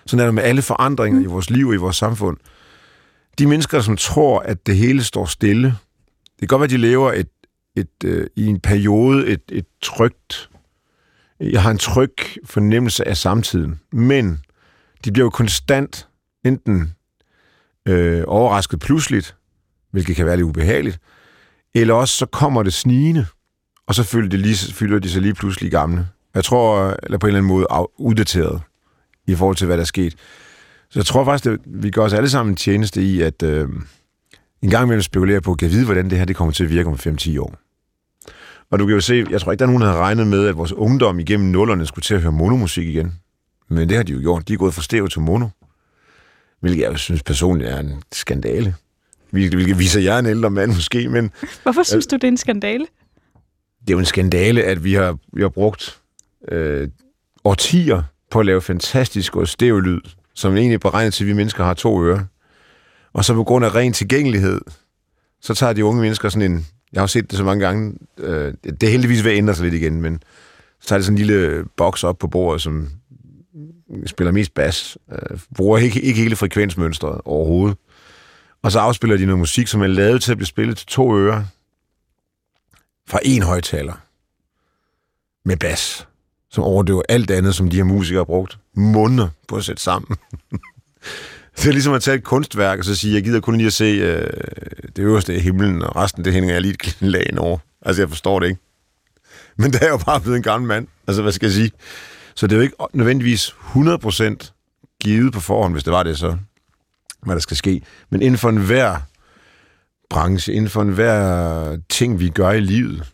sådan 0.06 0.19
er 0.21 0.25
det 0.25 0.33
med 0.33 0.44
alle 0.44 0.62
forandringer 0.62 1.19
mm. 1.19 1.25
i 1.25 1.27
vores 1.27 1.50
liv 1.50 1.68
og 1.68 1.74
i 1.74 1.77
vores 1.77 1.95
samfund. 1.95 2.38
De 3.39 3.48
mennesker, 3.48 3.81
som 3.81 3.98
tror, 3.98 4.39
at 4.39 4.68
det 4.68 4.75
hele 4.75 5.03
står 5.03 5.25
stille, 5.25 5.68
det 6.25 6.39
kan 6.39 6.48
godt 6.48 6.59
være, 6.59 6.65
at 6.65 6.71
de 6.71 6.77
lever 6.77 7.13
et, 7.13 7.30
et, 7.75 8.03
øh, 8.03 8.27
i 8.36 8.45
en 8.45 8.59
periode 8.59 9.27
et, 9.27 9.41
et 9.51 9.65
trygt, 9.81 10.50
jeg 11.39 11.62
har 11.62 11.71
en 11.71 11.77
tryg 11.77 12.15
fornemmelse 12.45 13.07
af 13.07 13.18
samtiden, 13.18 13.80
men 13.91 14.39
de 15.06 15.12
bliver 15.12 15.25
jo 15.25 15.30
konstant 15.30 16.07
enten 16.45 16.94
øh, 17.88 18.24
overrasket 18.27 18.80
pludseligt, 18.80 19.36
hvilket 19.92 20.15
kan 20.15 20.25
være 20.25 20.38
lidt 20.38 20.45
ubehageligt, 20.45 21.00
eller 21.74 21.94
også 21.94 22.18
så 22.18 22.25
kommer 22.25 22.63
det 22.63 22.74
snigende, 22.74 23.25
og 23.88 23.95
så 23.95 24.03
føler 24.03 24.30
de, 24.30 24.38
lige, 24.38 24.74
føler 24.74 25.00
de 25.00 25.09
sig 25.09 25.21
lige 25.21 25.33
pludselig 25.33 25.71
gamle. 25.71 26.07
Jeg 26.36 26.44
tror, 26.44 26.95
eller 27.03 27.18
på 27.18 27.27
en 27.27 27.30
eller 27.30 27.39
anden 27.39 27.47
måde 27.47 27.68
uddateret 27.97 28.62
i 29.27 29.36
forhold 29.36 29.56
til, 29.56 29.68
hvad 29.68 29.77
der 29.77 29.83
er 29.83 29.86
sket. 29.86 30.15
Så 30.89 31.00
jeg 31.00 31.06
tror 31.06 31.25
faktisk, 31.25 31.45
at 31.45 31.59
vi 31.65 31.89
gør 31.89 32.01
os 32.01 32.13
alle 32.13 32.30
sammen 32.30 32.53
en 32.53 32.56
tjeneste 32.56 33.01
i, 33.01 33.21
at 33.21 33.44
øh, 33.44 33.69
en 34.62 34.69
gang 34.69 34.83
imellem 34.83 35.01
spekulere 35.01 35.41
på, 35.41 35.56
kan 35.56 35.69
vide, 35.69 35.86
hvordan 35.86 36.09
det 36.09 36.18
her 36.18 36.25
det 36.25 36.36
kommer 36.36 36.51
til 36.51 36.63
at 36.63 36.69
virke 36.69 36.89
om 36.89 36.95
5-10 36.95 37.39
år. 37.39 37.56
Og 38.71 38.80
du 38.80 38.86
kan 38.86 38.95
jo 38.95 39.01
se, 39.01 39.25
jeg 39.30 39.41
tror 39.41 39.51
ikke, 39.51 39.59
der 39.59 39.65
er 39.65 39.69
nogen, 39.69 39.81
der 39.81 39.88
havde 39.88 40.00
regnet 40.00 40.27
med, 40.27 40.48
at 40.48 40.57
vores 40.57 40.74
ungdom 40.74 41.19
igennem 41.19 41.50
nullerne 41.50 41.86
skulle 41.86 42.03
til 42.03 42.15
at 42.15 42.21
høre 42.21 42.31
monomusik 42.31 42.88
igen. 42.88 43.13
Men 43.69 43.89
det 43.89 43.98
har 43.98 44.03
de 44.03 44.13
jo 44.13 44.19
gjort. 44.19 44.48
De 44.48 44.53
er 44.53 44.57
gået 44.57 44.74
fra 44.74 44.81
stereo 44.81 45.07
til 45.07 45.21
mono. 45.21 45.48
Hvilket 46.65 46.83
jeg 46.83 46.91
jo 46.91 46.97
synes 46.97 47.23
personligt 47.23 47.69
er 47.69 47.79
en 47.79 48.03
skandale. 48.12 48.75
Hvilket, 49.31 49.79
viser 49.79 50.01
jeg 50.01 50.15
er 50.15 50.19
en 50.19 50.25
ældre 50.25 50.50
mand 50.50 50.73
måske, 50.73 51.09
men 51.09 51.31
Hvorfor 51.63 51.83
synes 51.83 52.07
du, 52.07 52.15
det 52.15 52.23
er 52.23 52.27
en 52.27 52.38
skandale? 52.38 52.85
det 53.81 53.89
er 53.89 53.95
jo 53.95 54.00
en 54.00 54.06
skandale, 54.06 54.63
at 54.63 54.83
vi 54.83 54.94
har, 54.94 55.17
vi 55.33 55.41
har 55.41 55.50
brugt 55.50 56.00
øh, 56.51 56.88
årtier 57.44 58.03
på 58.31 58.39
at 58.39 58.45
lave 58.45 58.62
fantastisk 58.62 59.35
og 59.35 59.47
stereolyd, 59.47 60.01
som 60.34 60.55
egentlig 60.55 60.74
er 60.74 60.79
beregnet 60.79 61.13
til, 61.13 61.24
at 61.24 61.27
vi 61.27 61.34
mennesker 61.34 61.63
har 61.63 61.74
to 61.74 62.03
ører. 62.03 62.24
Og 63.13 63.25
så 63.25 63.34
på 63.34 63.43
grund 63.43 63.65
af 63.65 63.75
ren 63.75 63.93
tilgængelighed, 63.93 64.62
så 65.41 65.53
tager 65.53 65.74
de 65.74 65.86
unge 65.86 66.01
mennesker 66.01 66.29
sådan 66.29 66.51
en... 66.51 66.67
Jeg 66.93 67.01
har 67.01 67.07
set 67.07 67.31
det 67.31 67.38
så 67.38 67.43
mange 67.43 67.65
gange. 67.65 67.93
Øh, 68.17 68.53
det 68.63 68.84
er 68.84 68.91
heldigvis 68.91 69.24
ved 69.24 69.31
at 69.31 69.38
ændre 69.38 69.55
sig 69.55 69.63
lidt 69.63 69.74
igen, 69.74 70.01
men 70.01 70.19
så 70.81 70.88
tager 70.88 71.00
de 71.00 71.03
sådan 71.03 71.13
en 71.13 71.25
lille 71.25 71.65
boks 71.77 72.03
op 72.03 72.17
på 72.17 72.27
bordet, 72.27 72.62
som 72.62 72.89
spiller 74.06 74.32
mest 74.32 74.54
bas. 74.54 74.98
Øh, 75.12 75.39
bruger 75.56 75.77
ikke, 75.77 76.01
ikke 76.01 76.22
hele 76.22 76.36
frekvensmønstret 76.36 77.22
overhovedet. 77.25 77.77
Og 78.63 78.72
så 78.72 78.80
afspiller 78.80 79.18
de 79.18 79.25
noget 79.25 79.39
musik, 79.39 79.68
som 79.68 79.82
er 79.82 79.88
lavet 79.88 80.24
til 80.24 80.32
at 80.32 80.38
blive 80.38 80.48
spillet 80.48 80.77
til 80.77 80.88
to 80.88 81.18
ører 81.18 81.44
fra 83.08 83.20
en 83.24 83.44
højtaler 83.44 83.94
med 85.46 85.58
bas, 85.58 86.08
som 86.51 86.63
overdøver 86.63 87.01
alt 87.10 87.32
andet, 87.32 87.56
som 87.56 87.70
de 87.70 87.77
her 87.77 87.84
musikere 87.84 88.20
har 88.20 88.25
brugt 88.25 88.58
måneder 88.74 89.30
på 89.48 89.56
at 89.56 89.63
sætte 89.63 89.84
sammen. 89.84 90.18
det 91.58 91.68
er 91.68 91.72
ligesom 91.72 91.94
at 91.94 92.01
tage 92.01 92.18
et 92.18 92.24
kunstværk 92.24 92.80
og 92.80 92.86
så 92.86 92.96
sige, 92.96 93.13
jeg 93.13 93.24
gider 93.24 93.39
kun 93.39 93.56
lige 93.58 93.68
at 93.68 93.74
se 93.74 93.86
øh, 93.86 94.27
det 94.96 95.00
øverste 95.00 95.34
af 95.34 95.42
himlen, 95.42 95.82
og 95.82 95.96
resten 95.96 96.25
det 96.25 96.34
hænger 96.34 96.54
jeg 96.54 96.62
lige 96.62 96.74
et 96.74 96.98
lag 97.15 97.30
over. 97.38 97.58
Altså, 97.82 98.01
jeg 98.01 98.10
forstår 98.10 98.39
det 98.39 98.48
ikke. 98.48 98.62
Men 99.58 99.74
det 99.74 99.84
er 99.84 99.89
jo 99.89 99.98
bare 99.98 100.22
blevet 100.22 100.38
en 100.38 100.44
gammel 100.44 100.68
mand. 100.68 100.88
Altså, 101.08 101.22
hvad 101.22 101.32
skal 101.32 101.46
jeg 101.46 101.54
sige? 101.54 101.72
Så 102.36 102.48
det 102.48 102.54
er 102.54 102.58
jo 102.58 102.62
ikke 102.63 102.75
nødvendigvis 102.94 103.48
100% 103.50 104.51
givet 105.01 105.34
på 105.34 105.39
forhånd, 105.39 105.74
hvis 105.74 105.84
det 105.84 105.94
var 105.94 106.04
det 106.04 106.18
så, 106.18 106.38
hvad 107.24 107.36
der 107.36 107.39
skal 107.42 107.58
ske. 107.58 107.82
Men 108.10 108.22
inden 108.22 108.38
for 108.38 108.50
enhver 108.50 108.98
branche, 110.10 110.54
inden 110.54 110.70
for 110.70 110.82
enhver 110.82 111.77
ting, 111.89 112.20
vi 112.20 112.30
gør 112.30 112.51
i 112.51 112.60
livet, 112.60 113.12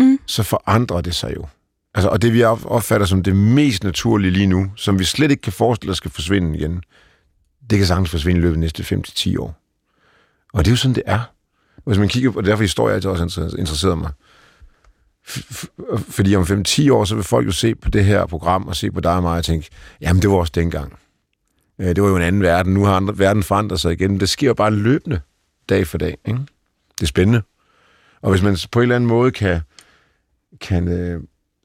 Mm. 0.00 0.18
så 0.26 0.42
forandrer 0.42 1.00
det 1.00 1.14
sig 1.14 1.32
jo. 1.36 1.46
Altså, 1.94 2.08
og 2.08 2.22
det 2.22 2.32
vi 2.32 2.42
op- 2.42 2.64
opfatter 2.66 3.06
som 3.06 3.22
det 3.22 3.36
mest 3.36 3.84
naturlige 3.84 4.30
lige 4.30 4.46
nu, 4.46 4.70
som 4.76 4.98
vi 4.98 5.04
slet 5.04 5.30
ikke 5.30 5.40
kan 5.40 5.52
forestille 5.52 5.90
os 5.90 5.96
skal 5.96 6.10
forsvinde 6.10 6.58
igen, 6.58 6.82
det 7.70 7.78
kan 7.78 7.86
sagtens 7.86 8.10
forsvinde 8.10 8.38
i 8.38 8.42
løbet 8.42 8.52
af 8.52 8.56
de 8.56 8.60
næste 8.60 8.82
5-10 8.82 9.36
år. 9.38 9.54
Og 10.52 10.64
det 10.64 10.70
er 10.70 10.72
jo 10.72 10.76
sådan, 10.76 10.94
det 10.94 11.02
er. 11.06 11.20
Hvis 11.84 11.98
man 11.98 12.08
kigger 12.08 12.30
på, 12.30 12.38
og 12.38 12.44
derfor 12.44 12.62
historie 12.62 12.94
altid 12.94 13.10
også 13.10 13.24
inter- 13.24 13.58
interesserer 13.58 13.94
mig. 13.94 14.10
Fordi 16.08 16.36
om 16.36 16.42
5-10 16.42 16.92
år, 16.92 17.04
så 17.04 17.14
vil 17.14 17.24
folk 17.24 17.46
jo 17.46 17.52
se 17.52 17.74
på 17.74 17.90
det 17.90 18.04
her 18.04 18.26
program, 18.26 18.68
og 18.68 18.76
se 18.76 18.90
på 18.90 19.00
dig 19.00 19.16
og 19.16 19.22
mig, 19.22 19.38
og 19.38 19.44
tænke, 19.44 19.68
jamen 20.00 20.22
det 20.22 20.30
var 20.30 20.36
også 20.36 20.52
dengang. 20.54 20.92
Øh, 21.80 21.86
Det 21.86 22.02
var 22.02 22.08
jo 22.08 22.16
en 22.16 22.22
anden 22.22 22.42
verden. 22.42 22.74
Nu 22.74 22.84
har 22.84 22.96
andre, 22.96 23.18
verden 23.18 23.42
forandret 23.42 23.80
sig 23.80 23.92
igen. 23.92 24.10
Men 24.10 24.20
det 24.20 24.28
sker 24.28 24.46
jo 24.46 24.54
bare 24.54 24.70
løbende, 24.70 25.20
dag 25.68 25.86
for 25.86 25.98
dag. 25.98 26.16
Ikke? 26.28 26.40
Det 26.98 27.02
er 27.02 27.06
spændende. 27.06 27.42
Og 28.22 28.30
hvis 28.30 28.42
man 28.42 28.56
på 28.72 28.78
en 28.78 28.82
eller 28.82 28.96
anden 28.96 29.08
måde 29.08 29.30
kan... 29.30 29.60
kan 30.60 30.88
øh, 30.88 31.20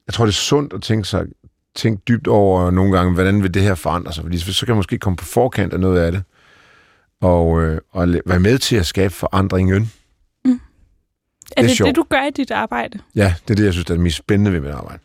jeg 0.06 0.14
tror, 0.14 0.24
det 0.24 0.32
er 0.32 0.36
sundt 0.36 0.72
at 0.72 0.82
tænke 0.82 1.08
sig 1.08 1.26
tænke 1.74 2.02
dybt 2.08 2.26
over 2.26 2.70
nogle 2.70 2.96
gange, 2.96 3.14
hvordan 3.14 3.42
vil 3.42 3.54
det 3.54 3.62
her 3.62 3.74
forandre 3.74 4.12
sig? 4.12 4.22
Fordi 4.22 4.38
så 4.38 4.66
kan 4.66 4.72
man 4.72 4.78
måske 4.78 4.98
komme 4.98 5.16
på 5.16 5.24
forkant 5.24 5.72
af 5.72 5.80
noget 5.80 6.00
af 6.00 6.12
det, 6.12 6.22
og, 7.20 7.62
øh, 7.62 7.80
og 7.90 8.08
være 8.26 8.40
med 8.40 8.58
til 8.58 8.76
at 8.76 8.86
skabe 8.86 9.14
forandringen. 9.14 9.92
Er 11.56 11.62
det 11.62 11.78
det, 11.78 11.86
det, 11.86 11.96
du 11.96 12.04
gør 12.08 12.26
i 12.26 12.30
dit 12.30 12.50
arbejde? 12.50 12.98
Ja, 13.14 13.34
det 13.42 13.50
er 13.50 13.54
det, 13.54 13.64
jeg 13.64 13.72
synes, 13.72 13.86
der 13.86 13.94
er 13.94 13.96
det 13.96 14.04
mest 14.04 14.16
spændende 14.16 14.52
ved 14.52 14.60
mit 14.60 14.70
arbejde. 14.70 15.02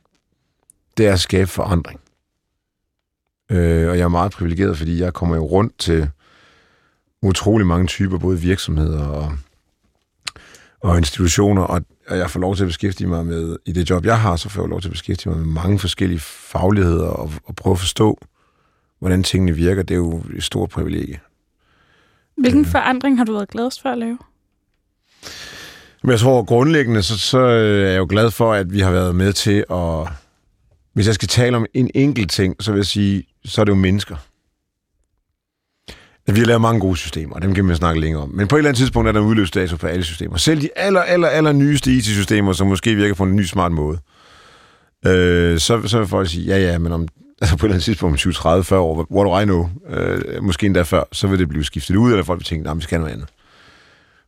Det 0.97 1.07
er 1.07 1.13
at 1.13 1.19
skabe 1.19 1.47
forandring. 1.47 1.99
Øh, 3.51 3.89
og 3.89 3.97
jeg 3.97 4.03
er 4.03 4.07
meget 4.07 4.31
privilegeret, 4.31 4.77
fordi 4.77 5.01
jeg 5.01 5.13
kommer 5.13 5.35
jo 5.35 5.43
rundt 5.43 5.77
til 5.79 6.09
utrolig 7.21 7.67
mange 7.67 7.87
typer, 7.87 8.17
både 8.17 8.39
virksomheder 8.39 9.05
og, 9.05 9.31
og 10.81 10.97
institutioner, 10.97 11.61
og, 11.61 11.81
og 12.07 12.17
jeg 12.17 12.29
får 12.29 12.39
lov 12.39 12.55
til 12.55 12.63
at 12.63 12.67
beskæftige 12.67 13.07
mig 13.07 13.25
med, 13.25 13.57
i 13.65 13.71
det 13.71 13.89
job, 13.89 14.05
jeg 14.05 14.21
har, 14.21 14.35
så 14.35 14.49
får 14.49 14.61
jeg 14.61 14.69
lov 14.69 14.81
til 14.81 14.87
at 14.87 14.93
beskæftige 14.93 15.29
mig 15.29 15.39
med 15.39 15.47
mange 15.47 15.79
forskellige 15.79 16.19
fagligheder 16.19 17.07
og, 17.07 17.31
og 17.45 17.55
prøve 17.55 17.71
at 17.71 17.79
forstå, 17.79 18.19
hvordan 18.99 19.23
tingene 19.23 19.51
virker. 19.51 19.83
Det 19.83 19.93
er 19.93 19.97
jo 19.97 20.23
et 20.35 20.43
stort 20.43 20.69
privilegie. 20.69 21.19
Hvilken 22.37 22.61
øh. 22.61 22.67
forandring 22.67 23.17
har 23.17 23.25
du 23.25 23.33
været 23.33 23.49
gladest 23.49 23.81
for 23.81 23.89
at 23.89 23.97
lave? 23.97 24.17
Men 26.03 26.11
jeg 26.11 26.19
tror 26.19 26.43
grundlæggende, 26.43 27.03
så, 27.03 27.17
så 27.17 27.39
øh, 27.39 27.85
er 27.85 27.89
jeg 27.89 27.97
jo 27.97 28.07
glad 28.09 28.31
for, 28.31 28.53
at 28.53 28.73
vi 28.73 28.79
har 28.79 28.91
været 28.91 29.15
med 29.15 29.33
til 29.33 29.65
at... 29.71 30.07
Hvis 30.93 31.07
jeg 31.07 31.15
skal 31.15 31.27
tale 31.27 31.57
om 31.57 31.65
en 31.73 31.91
enkelt 31.95 32.31
ting, 32.31 32.55
så 32.59 32.71
vil 32.71 32.79
jeg 32.79 32.85
sige, 32.85 33.23
så 33.45 33.61
er 33.61 33.65
det 33.65 33.69
jo 33.69 33.75
mennesker. 33.75 34.15
At 36.27 36.35
Vi 36.35 36.39
har 36.39 36.47
lavet 36.47 36.61
mange 36.61 36.79
gode 36.79 36.97
systemer, 36.97 37.35
og 37.35 37.41
dem 37.41 37.53
kan 37.53 37.69
vi 37.69 37.75
snakke 37.75 38.01
længere 38.01 38.23
om. 38.23 38.29
Men 38.29 38.47
på 38.47 38.55
et 38.55 38.59
eller 38.59 38.69
andet 38.69 38.77
tidspunkt 38.77 39.07
er 39.07 39.11
der 39.11 39.19
en 39.19 39.25
udløbsdato 39.25 39.77
for 39.77 39.87
alle 39.87 40.03
systemer. 40.03 40.37
Selv 40.37 40.61
de 40.61 40.69
aller, 40.75 41.01
aller, 41.01 41.27
aller 41.27 41.51
nyeste 41.51 41.91
IT-systemer, 41.91 42.53
som 42.53 42.67
måske 42.67 42.95
virker 42.95 43.15
på 43.15 43.23
en 43.23 43.35
ny 43.35 43.43
smart 43.43 43.71
måde. 43.71 43.97
Øh, 45.05 45.59
så, 45.59 45.81
så 45.85 45.97
vil 45.97 46.07
folk 46.07 46.29
sige, 46.29 46.45
ja, 46.45 46.71
ja, 46.71 46.77
men 46.77 46.91
om, 46.91 47.07
altså 47.41 47.57
på 47.57 47.65
et 47.65 47.67
eller 47.67 47.73
andet 47.73 47.83
tidspunkt 47.83 48.13
om 48.13 48.17
20, 48.17 48.33
30, 48.33 48.63
40 48.63 48.79
år, 48.79 49.07
what 49.11 49.25
do 49.25 49.39
I 49.39 49.43
know? 49.43 49.69
Øh, 49.89 50.43
måske 50.43 50.65
endda 50.65 50.81
før, 50.81 51.03
så 51.11 51.27
vil 51.27 51.39
det 51.39 51.49
blive 51.49 51.63
skiftet 51.63 51.95
ud, 51.95 52.11
eller 52.11 52.23
folk 52.23 52.39
vil 52.39 52.45
tænke, 52.45 52.63
nej, 52.63 52.73
vi 52.73 52.81
skal 52.81 52.99
noget 52.99 53.13
andet. 53.13 53.27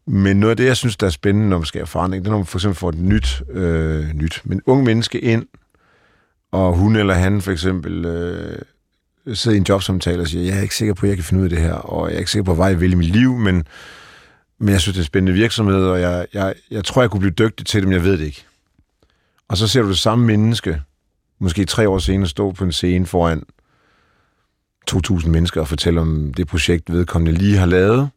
Men 0.06 0.38
noget 0.38 0.52
af 0.52 0.58
det, 0.58 0.66
jeg 0.66 0.78
synes, 0.78 0.98
der 0.98 1.08
er 1.08 1.12
spændende, 1.12 1.50
når 1.50 1.58
man 1.58 1.66
skal 1.66 1.80
have 1.80 1.88
forandring, 1.88 2.24
det 2.24 2.30
er, 2.30 2.32
når 2.32 2.38
man 2.38 2.46
for 2.46 2.58
eksempel 2.58 2.76
får 2.76 2.90
et 2.90 2.98
nyt, 2.98 3.44
øh, 3.50 4.14
nyt, 4.14 4.42
men 4.44 4.62
ung 4.66 4.84
menneske 4.84 5.20
ind, 5.20 5.46
og 6.52 6.74
hun 6.74 6.96
eller 6.96 7.14
han 7.14 7.42
for 7.42 7.52
eksempel 7.52 8.06
øh, 8.06 8.60
sidder 9.34 9.56
i 9.56 9.58
en 9.58 9.66
jobsamtale 9.70 10.22
og 10.22 10.28
siger, 10.28 10.46
jeg 10.46 10.58
er 10.58 10.62
ikke 10.62 10.76
sikker 10.76 10.94
på, 10.94 11.06
at 11.06 11.10
jeg 11.10 11.18
kan 11.18 11.24
finde 11.24 11.40
ud 11.40 11.46
af 11.46 11.50
det 11.50 11.60
her, 11.60 11.74
og 11.74 12.10
jeg 12.10 12.16
er 12.16 12.20
ikke 12.20 12.32
sikker 12.32 12.46
på, 12.46 12.56
hvad 12.56 12.68
jeg 12.68 12.82
vil 12.82 12.92
i 12.92 12.96
mit 12.96 13.10
liv, 13.10 13.38
men, 13.38 13.64
men 14.60 14.70
jeg 14.70 14.82
synes, 14.82 14.94
det 14.94 15.00
er 15.00 15.04
en 15.04 15.08
spændende 15.08 15.34
virksomhed, 15.34 15.86
og 15.86 16.02
jeg, 16.02 16.28
jeg, 16.34 16.54
jeg 16.72 16.86
tror, 16.86 17.02
jeg 17.02 17.10
kunne 17.10 17.20
blive 17.20 17.34
dygtig 17.48 17.66
til 17.66 17.82
det, 17.82 17.88
men 17.88 17.94
jeg 17.94 18.04
ved 18.04 18.18
det 18.18 18.26
ikke. 18.26 18.46
Og 19.48 19.58
så 19.58 19.68
ser 19.68 19.82
du 19.82 19.90
det 19.90 19.98
samme 19.98 20.26
menneske, 20.26 20.82
måske 21.40 21.66
tre 21.66 21.90
år 21.90 22.00
senere, 22.00 22.28
stå 22.28 22.52
på 22.52 22.64
en 22.64 22.72
scene 22.72 23.06
foran 23.06 23.44
2.000 24.92 25.30
mennesker 25.30 25.62
og 25.62 25.68
fortælle 25.68 26.02
om 26.02 26.34
det 26.34 26.48
projekt, 26.48 26.94
vedkommende 26.94 27.38
lige 27.40 27.58
har 27.58 27.66
lavet, 27.66 28.10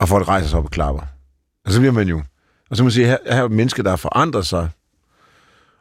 og 0.00 0.08
folk 0.08 0.28
rejser 0.28 0.48
sig 0.48 0.58
op 0.58 0.64
og 0.64 0.70
klapper. 0.70 1.02
Og 1.64 1.72
så 1.72 1.80
bliver 1.80 1.92
man 1.92 2.08
jo... 2.08 2.22
Og 2.70 2.76
så 2.76 2.82
må 2.82 2.84
man 2.84 2.92
sige, 2.92 3.06
her, 3.06 3.18
her 3.26 3.42
er 3.42 3.48
mennesker, 3.48 3.82
der 3.82 3.90
har 3.90 3.96
forandret 3.96 4.46
sig, 4.46 4.68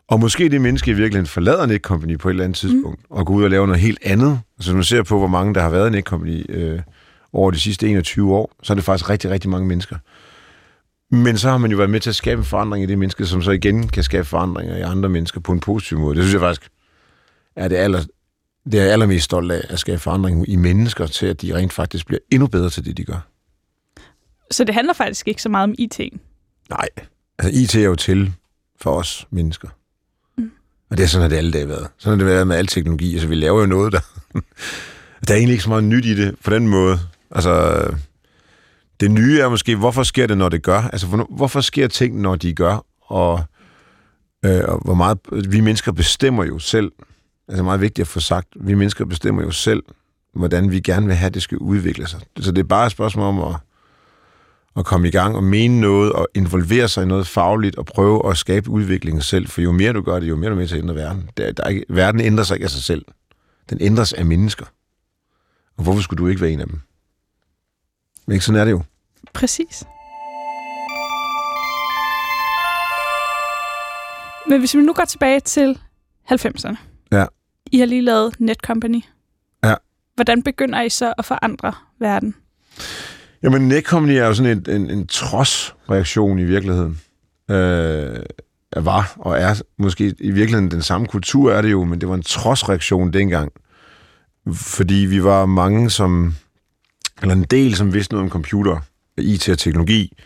og 0.07 0.19
måske 0.19 0.49
det 0.49 0.61
menneske 0.61 0.91
i 0.91 0.93
virkeligheden 0.93 1.27
forlader 1.27 1.65
Nick 1.65 1.83
Company 1.83 2.17
på 2.17 2.29
et 2.29 2.33
eller 2.33 2.43
andet 2.43 2.57
tidspunkt, 2.57 2.99
mm. 2.99 3.17
og 3.17 3.25
går 3.25 3.33
ud 3.33 3.43
og 3.43 3.49
laver 3.49 3.65
noget 3.65 3.81
helt 3.81 3.99
andet. 4.03 4.39
Altså, 4.57 4.71
når 4.71 4.75
man 4.75 4.83
ser 4.83 5.03
på, 5.03 5.17
hvor 5.17 5.27
mange 5.27 5.53
der 5.53 5.61
har 5.61 5.69
været 5.69 5.87
i 5.87 5.91
Nick 5.91 6.07
Company 6.07 6.45
øh, 6.49 6.79
over 7.33 7.51
de 7.51 7.59
sidste 7.59 7.87
21 7.87 8.35
år, 8.35 8.51
så 8.63 8.73
er 8.73 8.75
det 8.75 8.83
faktisk 8.83 9.09
rigtig, 9.09 9.29
rigtig 9.29 9.49
mange 9.49 9.67
mennesker. 9.67 9.95
Men 11.11 11.37
så 11.37 11.49
har 11.49 11.57
man 11.57 11.71
jo 11.71 11.77
været 11.77 11.89
med 11.89 11.99
til 11.99 12.09
at 12.09 12.15
skabe 12.15 12.39
en 12.39 12.45
forandring 12.45 12.83
i 12.83 12.87
det 12.87 12.97
menneske, 12.97 13.25
som 13.25 13.41
så 13.41 13.51
igen 13.51 13.87
kan 13.87 14.03
skabe 14.03 14.25
forandringer 14.25 14.77
i 14.77 14.81
andre 14.81 15.09
mennesker 15.09 15.39
på 15.39 15.51
en 15.51 15.59
positiv 15.59 15.99
måde. 15.99 16.15
Det 16.15 16.23
synes 16.23 16.33
jeg 16.33 16.41
faktisk 16.41 16.71
er 17.55 17.67
det, 17.67 17.75
aller, 17.75 18.03
det 18.65 18.79
er 18.79 18.83
jeg 18.83 18.91
allermest 18.91 19.25
stolt 19.25 19.51
af, 19.51 19.61
at 19.69 19.79
skabe 19.79 19.99
forandring 19.99 20.49
i 20.49 20.55
mennesker 20.55 21.07
til, 21.07 21.25
at 21.25 21.41
de 21.41 21.55
rent 21.55 21.73
faktisk 21.73 22.05
bliver 22.05 22.19
endnu 22.31 22.47
bedre 22.47 22.69
til 22.69 22.85
det, 22.85 22.97
de 22.97 23.03
gør. 23.03 23.27
Så 24.51 24.63
det 24.63 24.75
handler 24.75 24.93
faktisk 24.93 25.27
ikke 25.27 25.41
så 25.41 25.49
meget 25.49 25.63
om 25.63 25.75
IT? 25.77 25.99
Nej. 26.69 26.87
Altså 27.39 27.59
IT 27.61 27.75
er 27.75 27.85
jo 27.85 27.95
til 27.95 28.33
for 28.81 28.91
os 28.91 29.27
mennesker. 29.31 29.69
Og 30.89 30.97
det 30.97 31.03
er 31.03 31.07
sådan, 31.07 31.25
at 31.25 31.31
det 31.31 31.37
alle 31.37 31.51
dage 31.51 31.67
været. 31.67 31.87
Sådan 31.97 32.19
har 32.19 32.25
det 32.25 32.33
været 32.33 32.47
med 32.47 32.55
al 32.55 32.67
teknologi. 32.67 33.13
Altså, 33.13 33.27
vi 33.27 33.35
laver 33.35 33.59
jo 33.59 33.65
noget, 33.65 33.93
der... 33.93 33.99
der 35.27 35.33
er 35.33 35.37
egentlig 35.37 35.53
ikke 35.53 35.63
så 35.63 35.69
meget 35.69 35.83
nyt 35.83 36.05
i 36.05 36.15
det 36.15 36.35
på 36.43 36.49
den 36.49 36.67
måde. 36.67 36.99
Altså, 37.31 37.83
det 38.99 39.11
nye 39.11 39.39
er 39.39 39.49
måske, 39.49 39.75
hvorfor 39.75 40.03
sker 40.03 40.27
det, 40.27 40.37
når 40.37 40.49
det 40.49 40.63
gør? 40.63 40.81
Altså, 40.81 41.25
hvorfor 41.29 41.61
sker 41.61 41.87
ting, 41.87 42.21
når 42.21 42.35
de 42.35 42.53
gør? 42.53 42.85
Og, 43.01 43.43
øh, 44.45 44.61
og 44.63 44.81
hvor 44.85 44.93
meget... 44.93 45.19
Vi 45.49 45.59
mennesker 45.59 45.91
bestemmer 45.91 46.43
jo 46.43 46.59
selv. 46.59 46.91
Altså, 47.47 47.63
meget 47.63 47.81
vigtigt 47.81 48.03
at 48.03 48.07
få 48.07 48.19
sagt. 48.19 48.47
Vi 48.55 48.73
mennesker 48.73 49.05
bestemmer 49.05 49.43
jo 49.43 49.51
selv, 49.51 49.83
hvordan 50.33 50.71
vi 50.71 50.79
gerne 50.79 51.05
vil 51.05 51.15
have, 51.15 51.29
det 51.29 51.41
skal 51.41 51.57
udvikle 51.57 52.07
sig. 52.07 52.19
Så 52.39 52.51
det 52.51 52.59
er 52.59 52.67
bare 52.67 52.85
et 52.85 52.91
spørgsmål 52.91 53.25
om 53.25 53.39
at 53.39 53.55
at 54.75 54.85
komme 54.85 55.07
i 55.07 55.11
gang 55.11 55.35
og 55.35 55.43
mene 55.43 55.81
noget 55.81 56.13
og 56.13 56.27
involvere 56.33 56.87
sig 56.87 57.03
i 57.03 57.07
noget 57.07 57.27
fagligt 57.27 57.75
og 57.75 57.85
prøve 57.85 58.29
at 58.29 58.37
skabe 58.37 58.69
udviklingen 58.69 59.21
selv. 59.21 59.47
For 59.47 59.61
jo 59.61 59.71
mere 59.71 59.93
du 59.93 60.01
gør 60.01 60.19
det, 60.19 60.29
jo 60.29 60.35
mere 60.35 60.49
du 60.49 60.55
er 60.55 60.59
med 60.59 60.67
til 60.67 60.75
at 60.75 60.81
ændre 60.81 60.95
verden. 60.95 61.29
Der, 61.37 61.51
der 61.51 61.63
er 61.63 61.69
ikke, 61.69 61.85
verden 61.89 62.21
ændrer 62.21 62.43
sig 62.43 62.55
ikke 62.55 62.63
af 62.63 62.69
sig 62.69 62.83
selv. 62.83 63.05
Den 63.69 63.77
ændres 63.81 64.13
af 64.13 64.25
mennesker. 64.25 64.65
Og 65.77 65.83
hvorfor 65.83 66.01
skulle 66.01 66.23
du 66.23 66.27
ikke 66.27 66.41
være 66.41 66.51
en 66.51 66.59
af 66.59 66.67
dem? 66.67 66.81
Men 68.25 68.33
ikke 68.33 68.45
sådan 68.45 68.61
er 68.61 68.65
det 68.65 68.71
jo. 68.71 68.83
Præcis. 69.33 69.83
Men 74.47 74.59
hvis 74.59 74.75
vi 74.75 74.81
nu 74.81 74.93
går 74.93 75.05
tilbage 75.05 75.39
til 75.39 75.79
90'erne. 76.31 76.77
Ja. 77.11 77.25
I 77.71 77.79
har 77.79 77.85
lige 77.85 78.01
lavet 78.01 78.39
Netcompany. 78.39 79.03
Ja. 79.63 79.75
Hvordan 80.15 80.43
begynder 80.43 80.81
I 80.81 80.89
så 80.89 81.13
at 81.17 81.25
forandre 81.25 81.73
verden? 81.99 82.35
Jamen, 83.43 83.67
Netcompany 83.67 84.13
er 84.13 84.25
jo 84.25 84.33
sådan 84.33 84.57
en, 84.57 84.81
en, 84.81 84.89
en 84.89 85.07
trodsreaktion 85.07 86.39
i 86.39 86.43
virkeligheden. 86.43 87.01
Øh, 87.49 88.19
var 88.75 89.13
og 89.17 89.37
er 89.37 89.61
måske 89.77 90.15
i 90.19 90.31
virkeligheden 90.31 90.71
den 90.71 90.81
samme 90.81 91.07
kultur 91.07 91.51
er 91.51 91.61
det 91.61 91.71
jo, 91.71 91.83
men 91.83 92.01
det 92.01 92.09
var 92.09 92.15
en 92.15 92.23
trodsreaktion 92.23 93.13
dengang. 93.13 93.51
Fordi 94.53 94.93
vi 94.93 95.23
var 95.23 95.45
mange, 95.45 95.89
som, 95.89 96.33
eller 97.21 97.35
en 97.35 97.43
del, 97.43 97.75
som 97.75 97.93
vidste 97.93 98.13
noget 98.13 98.23
om 98.23 98.29
computer, 98.29 98.79
IT 99.17 99.49
og 99.49 99.57
teknologi, 99.57 100.17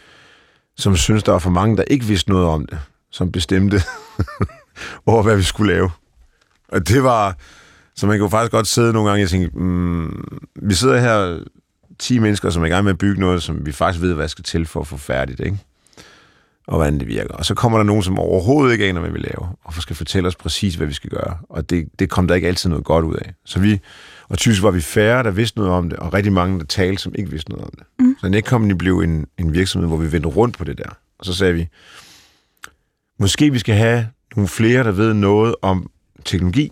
som 0.78 0.96
synes 0.96 1.24
der 1.24 1.32
var 1.32 1.40
for 1.40 1.50
mange, 1.50 1.78
der 1.78 1.84
ikke 1.84 2.06
vidste 2.06 2.30
noget 2.30 2.48
om 2.48 2.66
det, 2.66 2.80
som 3.12 3.32
bestemte 3.32 3.82
over, 5.06 5.24
hvad 5.24 5.36
vi 5.36 5.44
skulle 5.44 5.74
lave. 5.74 5.90
Og 6.68 6.88
det 6.88 7.04
var, 7.04 7.38
så 7.96 8.08
man 8.08 8.20
kunne 8.20 8.30
faktisk 8.30 8.52
godt 8.52 8.68
sidde 8.68 8.94
nogle 8.94 9.10
gange 9.10 9.26
og 9.26 9.30
tænke, 9.30 9.60
mm, 9.60 10.40
vi 10.62 10.74
sidder 10.74 11.00
her 11.00 11.40
10 12.00 12.20
mennesker, 12.20 12.50
som 12.50 12.64
er 12.64 12.68
i 12.68 12.70
gang 12.70 12.84
med 12.84 12.92
at 12.92 12.98
bygge 12.98 13.20
noget, 13.20 13.44
som 13.44 13.66
vi 13.66 13.72
faktisk 13.72 14.02
ved, 14.02 14.14
hvad 14.14 14.28
skal 14.28 14.44
til 14.44 14.66
for 14.66 14.80
at 14.80 14.88
få 14.88 14.98
færdigt, 14.98 15.40
ikke? 15.40 15.58
og 16.68 16.76
hvordan 16.76 17.00
det 17.00 17.08
virker. 17.08 17.34
Og 17.34 17.46
så 17.46 17.54
kommer 17.54 17.78
der 17.78 17.84
nogen, 17.84 18.04
som 18.04 18.20
overhovedet 18.20 18.74
ikke 18.74 18.86
aner, 18.86 19.02
hvad 19.02 19.12
vi 19.12 19.18
laver, 19.18 19.60
og 19.64 19.74
skal 19.74 19.96
fortælle 19.96 20.28
os 20.28 20.36
præcis, 20.36 20.76
hvad 20.76 20.88
vi 20.88 20.94
skal 20.94 21.10
gøre. 21.10 21.38
Og 21.50 21.70
det, 21.70 21.88
det 22.00 22.10
kom 22.10 22.28
der 22.28 22.36
ikke 22.36 22.48
altid 22.48 22.70
noget 22.70 22.86
godt 22.86 23.06
ud 23.06 23.16
af. 23.16 23.34
Så 23.46 23.60
vi, 23.60 23.80
og 24.30 24.38
typisk 24.38 24.64
var 24.64 24.72
vi 24.72 24.82
færre, 24.82 25.24
der 25.24 25.32
vidste 25.32 25.58
noget 25.58 25.74
om 25.74 25.90
det, 25.90 26.00
og 26.00 26.14
rigtig 26.14 26.34
mange, 26.34 26.60
der 26.60 26.66
talte, 26.66 27.02
som 27.02 27.16
ikke 27.16 27.32
vidste 27.32 27.52
noget 27.52 27.66
om 27.66 27.72
det. 27.78 27.84
Mm. 28.00 28.16
Så 28.22 28.30
Netcompany 28.30 28.74
blev 28.74 29.00
en, 29.00 29.26
en 29.38 29.54
virksomhed, 29.54 29.90
hvor 29.90 29.98
vi 29.98 30.12
vendte 30.12 30.30
rundt 30.30 30.58
på 30.58 30.64
det 30.64 30.78
der. 30.78 30.90
Og 31.20 31.26
så 31.26 31.34
sagde 31.34 31.54
vi, 31.54 31.68
måske 33.20 33.52
vi 33.52 33.60
skal 33.60 33.76
have 33.76 34.08
nogle 34.36 34.48
flere, 34.48 34.84
der 34.84 34.92
ved 34.92 35.14
noget 35.14 35.56
om 35.62 35.90
teknologi. 36.26 36.72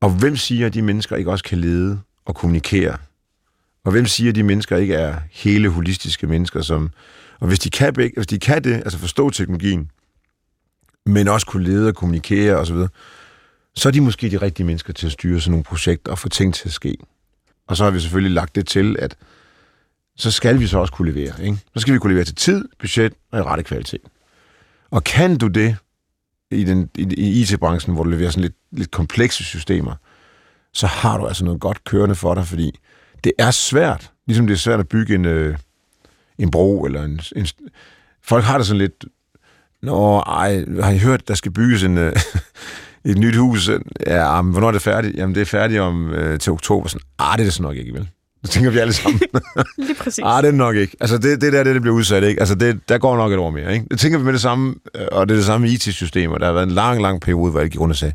Og 0.00 0.10
hvem 0.10 0.36
siger, 0.36 0.66
at 0.66 0.74
de 0.74 0.82
mennesker 0.82 1.16
ikke 1.16 1.30
også 1.30 1.44
kan 1.44 1.58
lede 1.58 2.00
og 2.24 2.34
kommunikere 2.34 2.96
og 3.84 3.92
hvem 3.92 4.06
siger, 4.06 4.30
at 4.30 4.34
de 4.34 4.42
mennesker 4.42 4.76
ikke 4.76 4.94
er 4.94 5.16
hele 5.30 5.68
holistiske 5.68 6.26
mennesker, 6.26 6.62
som... 6.62 6.90
Og 7.40 7.48
hvis 7.48 7.58
de 7.58 7.70
kan, 7.70 7.94
begge, 7.94 8.16
hvis 8.16 8.26
de 8.26 8.38
kan 8.38 8.64
det, 8.64 8.74
altså 8.74 8.98
forstå 8.98 9.30
teknologien, 9.30 9.90
men 11.06 11.28
også 11.28 11.46
kunne 11.46 11.64
lede 11.64 11.88
og 11.88 11.94
kommunikere 11.94 12.56
osv., 12.56 12.76
så, 12.76 12.88
så 13.74 13.88
er 13.88 13.92
de 13.92 14.00
måske 14.00 14.30
de 14.30 14.36
rigtige 14.36 14.66
mennesker 14.66 14.92
til 14.92 15.06
at 15.06 15.12
styre 15.12 15.40
sådan 15.40 15.50
nogle 15.50 15.64
projekter 15.64 16.12
og 16.12 16.18
få 16.18 16.28
ting 16.28 16.54
til 16.54 16.68
at 16.68 16.72
ske. 16.72 16.96
Og 17.66 17.76
så 17.76 17.84
har 17.84 17.90
vi 17.90 18.00
selvfølgelig 18.00 18.34
lagt 18.34 18.54
det 18.54 18.66
til, 18.66 18.96
at 18.98 19.16
så 20.16 20.30
skal 20.30 20.60
vi 20.60 20.66
så 20.66 20.78
også 20.78 20.92
kunne 20.92 21.12
levere. 21.12 21.44
Ikke? 21.44 21.58
Så 21.74 21.80
skal 21.80 21.94
vi 21.94 21.98
kunne 21.98 22.12
levere 22.12 22.24
til 22.24 22.34
tid, 22.34 22.68
budget 22.78 23.12
og 23.30 23.38
i 23.38 23.42
rette 23.42 23.64
kvalitet. 23.64 24.00
Og 24.90 25.04
kan 25.04 25.38
du 25.38 25.46
det 25.46 25.76
i, 26.50 26.64
den, 26.64 26.90
i, 26.94 27.02
i 27.02 27.40
IT-branchen, 27.40 27.94
hvor 27.94 28.04
du 28.04 28.10
leverer 28.10 28.30
sådan 28.30 28.42
lidt, 28.42 28.56
lidt 28.72 28.90
komplekse 28.90 29.44
systemer, 29.44 29.94
så 30.72 30.86
har 30.86 31.18
du 31.18 31.26
altså 31.26 31.44
noget 31.44 31.60
godt 31.60 31.84
kørende 31.84 32.14
for 32.14 32.34
dig, 32.34 32.46
fordi 32.46 32.78
det 33.24 33.32
er 33.38 33.50
svært, 33.50 34.10
ligesom 34.26 34.46
det 34.46 34.54
er 34.54 34.58
svært 34.58 34.80
at 34.80 34.88
bygge 34.88 35.14
en, 35.14 35.24
øh, 35.24 35.56
en 36.38 36.50
bro, 36.50 36.84
eller 36.84 37.02
en, 37.02 37.20
en... 37.36 37.46
Folk 38.22 38.44
har 38.44 38.58
det 38.58 38.66
sådan 38.66 38.78
lidt... 38.78 39.04
Nå, 39.82 40.18
ej, 40.18 40.64
har 40.80 40.90
I 40.90 40.98
hørt, 40.98 41.28
der 41.28 41.34
skal 41.34 41.52
bygges 41.52 41.82
en, 41.82 41.98
øh, 41.98 42.12
et 43.04 43.18
nyt 43.18 43.36
hus? 43.36 43.70
Ja, 44.06 44.42
men 44.42 44.52
hvornår 44.52 44.68
er 44.68 44.72
det 44.72 44.82
færdigt? 44.82 45.16
Jamen, 45.16 45.34
det 45.34 45.40
er 45.40 45.44
færdigt 45.44 45.80
om 45.80 46.10
øh, 46.10 46.38
til 46.38 46.52
oktober. 46.52 46.88
Sådan, 46.88 47.06
ah, 47.18 47.38
det 47.38 47.42
er 47.42 47.46
det 47.46 47.54
så 47.54 47.62
nok 47.62 47.76
ikke, 47.76 47.92
vel? 47.92 48.08
Det 48.42 48.50
tænker 48.50 48.70
vi 48.70 48.78
alle 48.78 48.92
sammen. 48.92 49.20
Lige 49.78 49.94
præcis. 49.94 50.24
Ah, 50.24 50.42
det 50.42 50.48
er 50.48 50.52
nok 50.52 50.76
ikke. 50.76 50.96
Altså, 51.00 51.18
det, 51.18 51.40
det 51.40 51.52
der, 51.52 51.64
det, 51.64 51.74
det 51.74 51.82
bliver 51.82 51.94
udsat, 51.94 52.22
ikke? 52.22 52.40
Altså, 52.40 52.54
det, 52.54 52.88
der 52.88 52.98
går 52.98 53.16
nok 53.16 53.32
et 53.32 53.38
år 53.38 53.50
mere, 53.50 53.74
ikke? 53.74 53.86
Det 53.90 54.00
tænker 54.00 54.18
vi 54.18 54.24
med 54.24 54.32
det 54.32 54.40
samme, 54.40 54.74
øh, 54.94 55.06
og 55.12 55.28
det 55.28 55.34
er 55.34 55.38
det 55.38 55.46
samme 55.46 55.68
IT-systemer. 55.68 56.38
Der 56.38 56.46
har 56.46 56.52
været 56.52 56.66
en 56.66 56.72
lang, 56.72 57.02
lang 57.02 57.20
periode, 57.20 57.50
hvor 57.50 57.60
jeg 57.60 57.70
gik 57.70 57.80
rundt 57.80 57.92
og 57.92 57.96
sagde, 57.96 58.14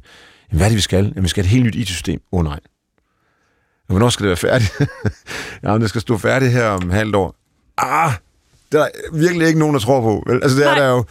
hvad 0.51 0.65
er 0.65 0.69
det, 0.69 0.75
vi 0.75 0.81
skal? 0.81 1.03
Jamen, 1.03 1.23
vi 1.23 1.29
skal 1.29 1.43
have 1.45 1.57
et 1.57 1.63
helt 1.63 1.75
nyt 1.75 1.81
IT-system. 1.81 2.19
Åh 2.31 2.39
oh, 2.39 2.45
nej. 2.45 2.59
Hvornår 3.87 4.09
skal 4.09 4.23
det 4.23 4.27
være 4.27 4.37
færdigt? 4.37 4.91
Jamen, 5.63 5.81
det 5.81 5.89
skal 5.89 6.01
stå 6.01 6.17
færdigt 6.17 6.51
her 6.51 6.67
om 6.67 6.89
halvt 6.89 7.15
år. 7.15 7.35
Ah, 7.77 8.11
det 8.71 8.79
er 8.79 8.83
der 8.83 9.17
virkelig 9.17 9.47
ikke 9.47 9.59
nogen, 9.59 9.73
der 9.73 9.79
tror 9.79 10.01
på. 10.01 10.23
Vel? 10.27 10.43
Altså, 10.43 10.57
det 10.57 10.65
er 10.65 10.69
Nej. 10.71 10.79
der 10.79 10.89
jo... 10.89 11.05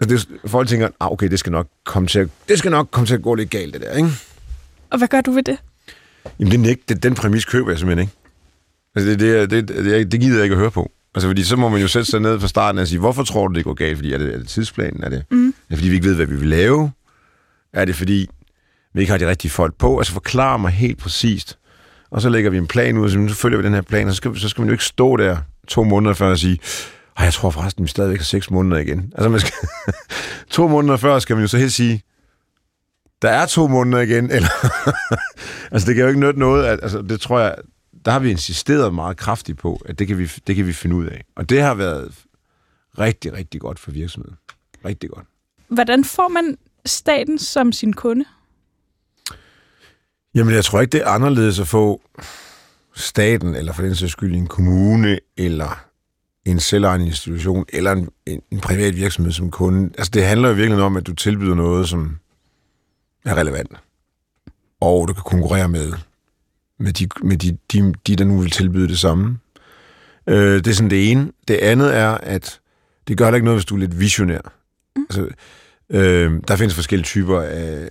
Altså, 0.00 0.28
det, 0.36 0.50
folk 0.50 0.68
tænker, 0.68 0.88
ah, 1.00 1.12
okay, 1.12 1.30
det 1.30 1.38
skal, 1.38 1.52
nok 1.52 1.66
komme 1.84 2.08
til 2.08 2.18
at, 2.18 2.28
det 2.48 2.58
skal 2.58 2.70
nok 2.70 2.88
komme 2.90 3.06
til 3.06 3.14
at 3.14 3.22
gå 3.22 3.34
lidt 3.34 3.50
galt, 3.50 3.74
det 3.74 3.82
der, 3.82 3.92
ikke? 3.92 4.10
Og 4.90 4.98
hvad 4.98 5.08
gør 5.08 5.20
du 5.20 5.30
ved 5.30 5.42
det? 5.42 5.58
Jamen, 6.38 6.52
det 6.52 6.66
er 6.66 6.70
ikke, 6.70 6.82
det, 6.88 7.02
den 7.02 7.14
præmis 7.14 7.44
køber 7.44 7.70
jeg 7.70 7.78
simpelthen 7.78 8.02
ikke. 8.02 8.12
Altså, 8.94 9.10
det, 9.10 9.20
det, 9.20 9.50
det, 9.50 9.68
det, 9.68 10.12
det 10.12 10.20
gider 10.20 10.36
jeg 10.36 10.44
ikke 10.44 10.54
at 10.54 10.58
høre 10.58 10.70
på. 10.70 10.90
Altså, 11.14 11.28
fordi 11.28 11.44
så 11.44 11.56
må 11.56 11.68
man 11.68 11.80
jo 11.80 11.88
sætte 11.88 12.10
sig 12.10 12.20
ned 12.20 12.40
fra 12.40 12.48
starten 12.48 12.78
og 12.78 12.88
sige, 12.88 12.98
hvorfor 12.98 13.22
tror 13.22 13.48
du, 13.48 13.54
det 13.54 13.64
går 13.64 13.74
galt? 13.74 13.96
Fordi 13.96 14.12
er 14.12 14.18
det, 14.18 14.34
er 14.34 14.38
det 14.38 14.48
tidsplanen? 14.48 15.04
Er 15.04 15.08
det, 15.08 15.24
mm. 15.30 15.48
er 15.48 15.52
det, 15.70 15.78
fordi 15.78 15.88
vi 15.88 15.94
ikke 15.94 16.06
ved, 16.06 16.14
hvad 16.14 16.26
vi 16.26 16.36
vil 16.36 16.48
lave? 16.48 16.92
Er 17.72 17.84
det, 17.84 17.96
fordi 17.96 18.28
vi 18.94 19.00
ikke 19.00 19.10
har 19.10 19.18
de 19.18 19.28
rigtige 19.28 19.50
folk 19.50 19.74
på? 19.74 19.98
Altså, 19.98 20.12
forklar 20.12 20.56
mig 20.56 20.70
helt 20.70 20.98
præcist. 20.98 21.58
Og 22.10 22.22
så 22.22 22.28
lægger 22.28 22.50
vi 22.50 22.58
en 22.58 22.66
plan 22.66 22.98
ud, 22.98 23.04
og 23.04 23.10
så 23.10 23.36
følger 23.36 23.58
vi 23.58 23.64
den 23.64 23.74
her 23.74 23.82
plan, 23.82 24.06
og 24.06 24.12
så 24.12 24.16
skal, 24.16 24.38
så 24.38 24.48
skal 24.48 24.60
man 24.60 24.68
jo 24.68 24.72
ikke 24.72 24.84
stå 24.84 25.16
der 25.16 25.36
to 25.68 25.84
måneder 25.84 26.14
før 26.14 26.30
og 26.30 26.38
sige, 26.38 26.58
ej, 27.16 27.24
jeg 27.24 27.32
tror 27.32 27.50
forresten, 27.50 27.84
vi 27.84 27.88
stadigvæk 27.88 28.18
har 28.18 28.24
seks 28.24 28.50
måneder 28.50 28.80
igen. 28.80 29.12
Altså, 29.14 29.28
man 29.28 29.40
skal, 29.40 29.52
to 30.50 30.68
måneder 30.68 30.96
før 30.96 31.18
skal 31.18 31.36
man 31.36 31.42
jo 31.42 31.48
så 31.48 31.58
helt 31.58 31.72
sige, 31.72 32.02
der 33.22 33.28
er 33.28 33.46
to 33.46 33.68
måneder 33.68 34.02
igen, 34.02 34.30
eller... 34.36 34.48
altså, 35.70 35.86
det 35.86 35.94
kan 35.94 36.02
jo 36.02 36.08
ikke 36.08 36.20
nytte 36.20 36.40
noget, 36.40 36.64
at, 36.64 36.78
altså, 36.82 37.02
det 37.02 37.20
tror 37.20 37.40
jeg, 37.40 37.54
der 38.04 38.10
har 38.10 38.18
vi 38.18 38.30
insisteret 38.30 38.94
meget 38.94 39.16
kraftigt 39.16 39.58
på, 39.58 39.82
at 39.84 39.98
det 39.98 40.06
kan, 40.06 40.18
vi, 40.18 40.30
det 40.46 40.56
kan 40.56 40.66
vi 40.66 40.72
finde 40.72 40.96
ud 40.96 41.06
af. 41.06 41.24
Og 41.36 41.48
det 41.50 41.62
har 41.62 41.74
været 41.74 42.14
rigtig, 42.98 43.32
rigtig 43.32 43.60
godt 43.60 43.78
for 43.78 43.90
virksomheden. 43.90 44.36
Rigtig 44.84 45.10
godt. 45.10 45.26
Hvordan 45.68 46.04
får 46.04 46.28
man 46.28 46.58
staten 46.86 47.38
som 47.38 47.72
sin 47.72 47.92
kunde? 47.92 48.24
Jamen, 50.34 50.54
jeg 50.54 50.64
tror 50.64 50.80
ikke, 50.80 50.92
det 50.92 51.02
er 51.02 51.08
anderledes 51.08 51.60
at 51.60 51.68
få 51.68 52.02
staten, 52.94 53.54
eller 53.54 53.72
for 53.72 53.82
den 53.82 53.94
sags 53.94 54.12
skyld 54.12 54.34
en 54.34 54.46
kommune, 54.46 55.18
eller 55.36 55.84
en 56.44 56.60
selvejende 56.60 57.06
institution, 57.06 57.64
eller 57.68 57.92
en, 57.92 58.08
en, 58.26 58.42
en 58.50 58.60
privat 58.60 58.96
virksomhed 58.96 59.32
som 59.32 59.50
kunde. 59.50 59.90
Altså, 59.98 60.10
det 60.14 60.24
handler 60.24 60.48
jo 60.48 60.54
virkelig 60.54 60.82
om, 60.82 60.96
at 60.96 61.06
du 61.06 61.14
tilbyder 61.14 61.54
noget, 61.54 61.88
som 61.88 62.18
er 63.24 63.34
relevant. 63.34 63.70
Og 64.80 65.08
du 65.08 65.12
kan 65.12 65.22
konkurrere 65.26 65.68
med, 65.68 65.92
med, 66.78 66.92
de, 66.92 67.08
med 67.22 67.36
de, 67.36 67.58
de, 67.72 67.94
de, 68.06 68.16
der 68.16 68.24
nu 68.24 68.40
vil 68.40 68.50
tilbyde 68.50 68.88
det 68.88 68.98
samme. 68.98 69.38
Øh, 70.26 70.54
det 70.54 70.66
er 70.66 70.74
sådan 70.74 70.90
det 70.90 71.10
ene. 71.10 71.32
Det 71.48 71.54
andet 71.54 71.96
er, 71.96 72.10
at 72.10 72.60
det 73.08 73.18
gør 73.18 73.30
da 73.30 73.34
ikke 73.34 73.44
noget, 73.44 73.58
hvis 73.58 73.66
du 73.66 73.74
er 73.74 73.78
lidt 73.80 74.00
visionær. 74.00 74.40
Mm. 74.96 75.06
Altså, 75.10 75.28
øh, 75.90 76.32
der 76.48 76.56
findes 76.56 76.74
forskellige 76.74 77.04
typer 77.04 77.40
af, 77.40 77.88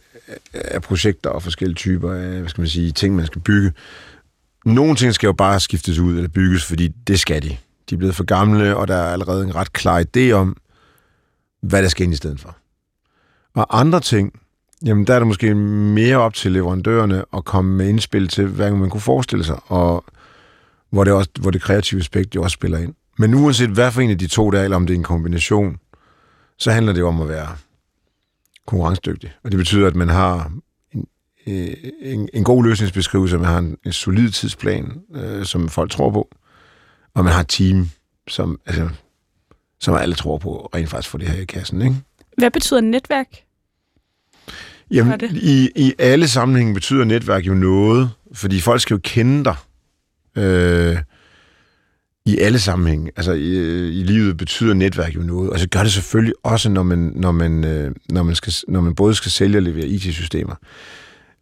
af 0.54 0.82
projekter 0.82 1.30
og 1.30 1.44
forskellige 1.44 1.76
typer 1.76 2.14
af, 2.14 2.40
hvad 2.40 2.50
skal 2.50 2.62
man 2.62 2.70
sige, 2.70 2.92
ting, 2.92 3.16
man 3.16 3.26
skal 3.26 3.42
bygge. 3.42 3.72
Nogle 4.66 4.96
ting 4.96 5.14
skal 5.14 5.28
jo 5.28 5.34
bare 5.34 5.60
skiftes 5.60 6.00
ud 6.00 6.16
eller 6.16 6.30
bygges, 6.30 6.66
fordi 6.66 6.88
det 6.88 7.20
skal 7.20 7.44
de. 7.44 7.58
De 7.90 7.96
er 7.96 7.98
blevet 7.98 8.16
for 8.16 8.24
gamle, 8.24 8.76
og 8.76 8.88
der 8.88 8.96
er 8.96 9.14
allerede 9.14 9.44
en 9.44 9.56
ret 9.56 9.74
klar 9.74 10.04
idé 10.04 10.32
om, 10.32 10.58
hvad 11.62 11.84
der 11.84 11.90
skal 11.90 12.04
ind 12.04 12.14
i 12.14 12.18
stedet 12.18 12.40
for. 12.40 12.58
Og 13.56 13.80
andre 13.80 14.00
ting, 14.00 14.40
jamen 14.86 15.08
der 15.08 15.14
er 15.14 15.20
det 15.20 15.28
måske 15.28 15.56
mere 15.56 16.18
op 16.18 16.34
til 16.34 16.52
leverandørerne 16.52 17.24
at 17.38 17.46
komme 17.46 17.76
med 17.76 17.90
indspil 17.90 18.28
til, 18.28 18.48
hvad 18.48 18.72
man 18.72 18.90
kunne 18.90 19.02
forestille 19.02 19.44
sig, 19.44 19.60
og 19.66 20.06
hvor 20.90 21.04
det, 21.04 21.14
også, 21.14 21.30
hvor 21.40 21.52
det 21.52 21.62
kreative 21.62 22.00
aspekt 22.00 22.36
jo 22.36 22.44
også 22.44 22.54
spiller 22.54 22.78
ind. 22.78 22.94
Men 23.18 23.34
uanset 23.34 23.70
hvad 23.70 23.92
for 23.92 24.02
en 24.02 24.10
af 24.10 24.18
de 24.18 24.28
to 24.28 24.50
der 24.50 24.64
eller 24.64 24.78
om 24.78 24.88
det 24.88 24.94
er 24.94 24.98
en 24.98 25.04
kombination, 25.04 25.78
så 26.58 26.72
handler 26.72 26.94
det 26.94 27.00
jo 27.00 27.08
om 27.08 27.22
at 27.22 27.30
være 27.30 27.48
konkurrencedygtig. 28.70 29.32
Og 29.44 29.52
det 29.52 29.58
betyder, 29.58 29.88
at 29.88 29.96
man 29.96 30.10
har 30.10 30.52
en, 30.94 31.06
øh, 31.48 31.74
en, 32.02 32.30
en 32.34 32.44
god 32.44 32.64
løsningsbeskrivelse, 32.64 33.38
man 33.38 33.46
har 33.46 33.58
en, 33.58 33.78
en 33.86 33.92
solid 33.92 34.30
tidsplan, 34.30 35.02
øh, 35.16 35.46
som 35.46 35.70
folk 35.70 35.92
tror 35.92 36.12
på, 36.12 36.30
og 37.16 37.24
man 37.24 37.34
har 37.34 37.40
et 37.40 37.48
team, 37.48 37.90
som, 38.28 38.60
altså, 38.66 38.90
som 39.80 39.96
alle 39.96 40.16
tror 40.16 40.38
på, 40.38 40.70
rent 40.76 40.90
faktisk 40.90 41.10
får 41.10 41.18
det 41.18 41.28
her 41.28 41.42
i 41.42 41.46
kassen. 41.46 41.82
Ikke? 41.82 41.96
Hvad 42.38 42.52
betyder 42.52 42.82
netværk? 42.82 43.28
Jamen, 44.92 45.20
det? 45.20 45.32
i, 45.32 45.70
i 45.76 45.94
alle 46.00 46.28
sammenhænge 46.28 46.74
betyder 46.74 47.04
netværk 47.04 47.48
jo 47.48 47.54
noget, 47.54 48.10
fordi 48.34 48.60
folk 48.60 48.82
skal 48.82 48.94
jo 48.94 49.00
kende 49.04 49.44
dig. 49.44 49.56
Øh, 50.44 50.98
i 52.30 52.38
alle 52.38 52.60
sammenhænge. 52.60 53.12
Altså, 53.16 53.32
i, 53.32 53.50
øh, 53.50 53.94
i 53.94 54.04
livet 54.04 54.38
betyder 54.38 54.74
netværk 54.74 55.16
jo 55.16 55.22
noget. 55.22 55.50
Og 55.50 55.60
så 55.60 55.70
gør 55.70 55.84
det 55.84 55.92
selvfølgelig 55.92 56.34
også, 56.44 56.70
når 56.70 56.84
man, 56.84 57.12
når 57.16 57.32
man, 57.32 57.64
øh, 57.64 57.92
når 58.10 58.24
man, 58.24 58.36
skal, 58.36 58.54
når 58.68 58.82
man 58.82 58.96
både 58.96 59.16
skal 59.16 59.32
sælge 59.32 59.58
og 59.58 59.62
levere 59.62 59.86
IT-systemer. 59.88 60.56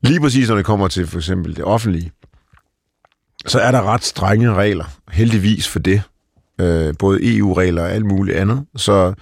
Lige 0.02 0.20
præcis, 0.20 0.50
når 0.50 0.56
det 0.56 0.66
kommer 0.66 0.88
til 0.88 1.08
for 1.08 1.18
eksempel 1.18 1.56
det 1.56 1.64
offentlige, 1.64 2.12
så 3.48 3.60
er 3.60 3.72
der 3.72 3.82
ret 3.82 4.04
strenge 4.04 4.54
regler. 4.54 4.86
Heldigvis 5.12 5.68
for 5.68 5.80
det. 5.80 6.02
Øh, 6.62 6.94
både 7.00 7.38
EU-regler 7.38 7.82
og 7.82 7.92
alt 7.92 8.06
muligt 8.06 8.38
andet. 8.38 8.66
Så 8.76 9.14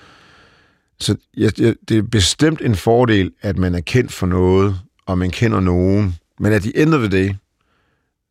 så 1.00 1.16
jeg, 1.38 1.60
jeg, 1.60 1.76
det 1.90 1.98
er 1.98 2.02
bestemt 2.02 2.62
en 2.62 2.76
fordel, 2.76 3.32
at 3.42 3.58
man 3.58 3.76
er 3.76 3.82
kendt 3.82 4.12
for 4.12 4.28
noget, 4.28 4.76
og 5.06 5.18
man 5.18 5.30
kender 5.30 5.60
nogen. 5.60 6.16
Men 6.40 6.54
at 6.54 6.64
de 6.64 6.78
ender 6.78 6.98
ved 6.98 7.10
det, 7.10 7.38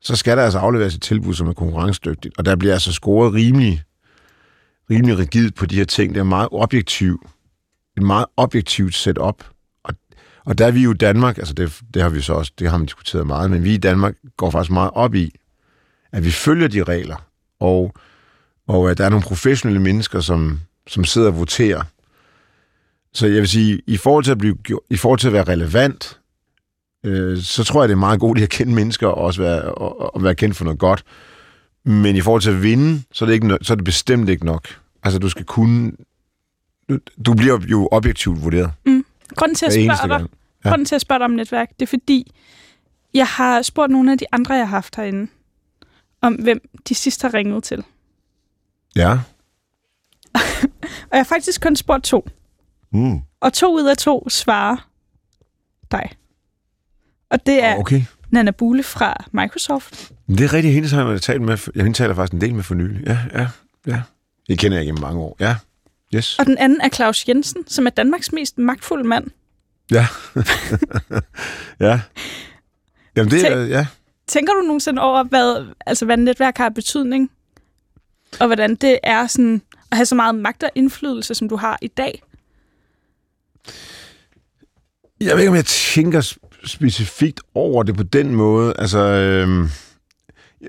så 0.04 0.16
skal 0.16 0.36
der 0.36 0.44
altså 0.44 0.58
afleveres 0.58 0.94
et 0.94 1.02
tilbud, 1.02 1.34
som 1.34 1.48
er 1.48 1.52
konkurrencedygtigt. 1.52 2.38
Og 2.38 2.44
der 2.44 2.56
bliver 2.56 2.74
altså 2.74 2.92
scoret 2.92 3.34
rimelig, 3.34 3.82
rimelig 4.90 5.18
rigidt 5.18 5.54
på 5.54 5.66
de 5.66 5.76
her 5.76 5.84
ting. 5.84 6.14
Det 6.14 6.20
er 6.20 6.24
meget 6.24 6.48
objektivt. 6.52 7.22
Et 7.96 8.02
meget 8.02 8.26
objektivt 8.36 8.94
setup. 8.94 9.44
Og, 9.84 9.94
og 10.44 10.58
der 10.58 10.66
er 10.66 10.70
vi 10.70 10.82
jo 10.82 10.92
i 10.92 10.96
Danmark, 10.96 11.38
altså 11.38 11.54
det, 11.54 11.80
det 11.94 12.02
har 12.02 12.08
vi 12.08 12.20
så 12.20 12.32
også, 12.32 12.52
det 12.58 12.70
har 12.70 12.78
man 12.78 12.86
diskuteret 12.86 13.26
meget, 13.26 13.50
men 13.50 13.64
vi 13.64 13.74
i 13.74 13.78
Danmark 13.78 14.14
går 14.36 14.50
faktisk 14.50 14.70
meget 14.70 14.90
op 14.94 15.14
i, 15.14 15.34
at 16.12 16.24
vi 16.24 16.30
følger 16.30 16.68
de 16.68 16.82
regler, 16.82 17.16
og, 17.60 17.94
og 18.68 18.90
at 18.90 18.98
der 18.98 19.04
er 19.04 19.08
nogle 19.08 19.24
professionelle 19.24 19.82
mennesker, 19.82 20.20
som, 20.20 20.60
som 20.86 21.04
sidder 21.04 21.28
og 21.28 21.38
voterer 21.38 21.82
så 23.14 23.26
jeg 23.26 23.40
vil 23.40 23.48
sige, 23.48 23.80
i 23.86 23.96
forhold 23.96 24.24
til 24.24 24.30
at, 24.30 24.38
blive, 24.38 24.56
i 24.90 24.96
forhold 24.96 25.18
til 25.18 25.26
at 25.26 25.32
være 25.32 25.44
relevant, 25.44 26.20
øh, 27.04 27.38
så 27.42 27.64
tror 27.64 27.82
jeg, 27.82 27.88
det 27.88 27.94
er 27.94 27.98
meget 27.98 28.20
godt 28.20 28.38
at 28.38 28.48
kende 28.48 28.74
mennesker 28.74 29.06
og 29.06 29.14
også 29.14 29.42
være, 29.42 29.62
og, 29.62 30.14
og 30.14 30.22
være 30.22 30.34
kendt 30.34 30.56
for 30.56 30.64
noget 30.64 30.78
godt. 30.78 31.04
Men 31.84 32.16
i 32.16 32.20
forhold 32.20 32.42
til 32.42 32.50
at 32.50 32.62
vinde, 32.62 33.02
så 33.12 33.24
er 33.24 33.26
det, 33.26 33.34
ikke, 33.34 33.58
så 33.62 33.72
er 33.72 33.74
det 33.74 33.84
bestemt 33.84 34.28
ikke 34.28 34.46
nok. 34.46 34.68
Altså, 35.02 35.18
du 35.18 35.28
skal 35.28 35.44
kunne... 35.44 35.92
Du, 36.88 36.98
du 37.26 37.34
bliver 37.34 37.58
jo 37.70 37.88
objektivt 37.92 38.44
vurderet. 38.44 38.72
Grunden 39.36 39.54
til 39.54 39.66
at 39.66 39.76
eneste 39.76 40.08
dig. 40.08 40.26
Ja. 40.64 40.68
grunden 40.68 40.84
til 40.84 40.94
at 40.94 41.00
spørge 41.00 41.18
dig 41.18 41.24
om 41.24 41.30
netværk, 41.30 41.70
det 41.80 41.82
er 41.82 41.86
fordi, 41.86 42.32
jeg 43.14 43.26
har 43.26 43.62
spurgt 43.62 43.92
nogle 43.92 44.12
af 44.12 44.18
de 44.18 44.24
andre, 44.32 44.54
jeg 44.54 44.68
har 44.68 44.76
haft 44.76 44.96
herinde, 44.96 45.30
om 46.20 46.34
hvem 46.34 46.60
de 46.88 46.94
sidst 46.94 47.22
har 47.22 47.34
ringet 47.34 47.64
til. 47.64 47.84
Ja. 48.96 49.10
Og 51.10 51.12
jeg 51.12 51.18
har 51.18 51.24
faktisk 51.24 51.62
kun 51.62 51.76
spurgt 51.76 52.04
to. 52.04 52.28
Mm. 52.92 53.20
Og 53.40 53.52
to 53.52 53.74
ud 53.74 53.84
af 53.84 53.96
to 53.96 54.28
svarer 54.28 54.88
dig. 55.90 56.10
Og 57.30 57.46
det 57.46 57.62
er 57.62 57.76
Okay. 57.76 58.02
Nana 58.30 58.50
Bule 58.50 58.82
fra 58.82 59.24
Microsoft. 59.32 60.12
Det 60.28 60.40
er 60.40 60.52
rigtigt, 60.52 60.74
hende 60.74 60.88
har 60.88 61.10
jeg 61.10 61.22
talt 61.22 61.42
med. 61.42 61.58
Jeg 61.74 61.82
hende 61.82 61.98
taler 61.98 62.14
faktisk 62.14 62.32
en 62.32 62.40
del 62.40 62.54
med 62.54 62.62
for 62.62 62.74
nylig. 62.74 63.06
Ja, 63.06 63.18
ja, 63.34 63.48
ja. 63.86 64.02
Det 64.48 64.58
kender 64.58 64.76
jeg 64.76 64.86
gennem 64.86 65.00
mange 65.00 65.20
år. 65.20 65.36
Ja. 65.40 65.56
Yes. 66.14 66.38
Og 66.38 66.46
den 66.46 66.58
anden 66.58 66.80
er 66.80 66.88
Claus 66.88 67.28
Jensen, 67.28 67.68
som 67.68 67.86
er 67.86 67.90
Danmarks 67.90 68.32
mest 68.32 68.58
magtfulde 68.58 69.04
mand. 69.04 69.26
Ja. 69.90 70.06
ja. 71.88 72.00
Jamen, 73.16 73.30
det 73.30 73.52
er... 73.52 73.64
Ja. 73.64 73.86
Tænker 74.26 74.52
du 74.52 74.60
nogensinde 74.60 75.02
over, 75.02 75.22
hvad, 75.22 75.66
altså, 75.86 76.04
hvad 76.04 76.16
netværk 76.16 76.58
har 76.58 76.68
betydning? 76.68 77.30
Og 78.40 78.46
hvordan 78.46 78.74
det 78.74 78.98
er 79.02 79.26
sådan, 79.26 79.62
at 79.90 79.96
have 79.96 80.06
så 80.06 80.14
meget 80.14 80.34
magt 80.34 80.62
og 80.62 80.70
indflydelse, 80.74 81.34
som 81.34 81.48
du 81.48 81.56
har 81.56 81.78
i 81.82 81.88
dag? 81.88 82.22
Jeg 85.20 85.32
ved 85.32 85.38
ikke, 85.38 85.50
om 85.50 85.56
jeg 85.56 85.64
tænker 85.64 86.36
specifikt 86.66 87.40
over 87.54 87.82
det 87.82 87.96
på 87.96 88.02
den 88.02 88.34
måde. 88.34 88.74
Altså, 88.78 88.98
øhm, 88.98 89.68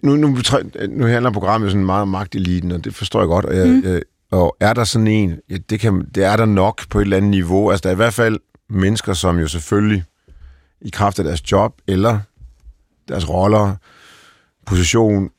nu, 0.03 0.15
nu, 0.15 0.38
nu 0.89 1.05
handler 1.05 1.31
programmet 1.31 1.71
sådan 1.71 1.86
meget 1.86 2.01
om 2.01 2.08
magteliten, 2.08 2.71
og 2.71 2.84
det 2.84 2.95
forstår 2.95 3.19
jeg 3.19 3.27
godt. 3.27 3.45
Og, 3.45 3.58
jeg, 3.58 3.67
mm. 3.67 3.84
jeg, 3.84 4.01
og 4.31 4.58
er 4.60 4.73
der 4.73 4.84
sådan 4.84 5.08
en, 5.08 5.39
ja, 5.49 5.58
det, 5.69 5.79
kan, 5.79 6.08
det 6.15 6.23
er 6.23 6.36
der 6.36 6.45
nok 6.45 6.89
på 6.89 6.99
et 6.99 7.03
eller 7.03 7.17
andet 7.17 7.31
niveau. 7.31 7.71
Altså, 7.71 7.84
der 7.84 7.89
er 7.89 7.93
i 7.93 7.95
hvert 7.95 8.13
fald 8.13 8.39
mennesker, 8.69 9.13
som 9.13 9.39
jo 9.39 9.47
selvfølgelig 9.47 10.03
i 10.81 10.89
kraft 10.89 11.19
af 11.19 11.25
deres 11.25 11.51
job 11.51 11.73
eller 11.88 12.19
deres 13.08 13.29
roller, 13.29 13.75
position, 14.65 15.29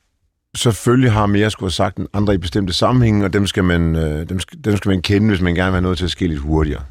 selvfølgelig 0.55 1.11
har 1.11 1.25
mere 1.25 1.51
skulle 1.51 1.67
have 1.67 1.71
sagt 1.71 1.97
end 1.97 2.07
andre 2.13 2.33
i 2.33 2.37
bestemte 2.37 2.73
sammenhænge, 2.73 3.25
og 3.25 3.33
dem 3.33 3.47
skal, 3.47 3.63
man, 3.63 3.95
øh, 3.95 4.29
dem, 4.29 4.39
skal, 4.39 4.59
dem 4.63 4.77
skal 4.77 4.89
man 4.89 5.01
kende, 5.01 5.27
hvis 5.27 5.41
man 5.41 5.55
gerne 5.55 5.71
vil 5.71 5.75
have 5.75 5.81
noget 5.81 5.97
til 5.97 6.05
at 6.05 6.11
ske 6.11 6.27
lidt 6.27 6.39
hurtigere. 6.39 6.83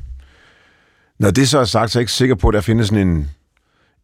Når 1.19 1.31
det 1.31 1.49
så 1.49 1.59
er 1.59 1.65
sagt, 1.65 1.91
så 1.91 1.99
er 1.99 2.01
jeg 2.01 2.03
ikke 2.03 2.13
sikker 2.13 2.35
på, 2.35 2.49
at 2.49 2.55
der 2.55 2.61
findes 2.61 2.89
sådan 2.89 3.09
en, 3.09 3.31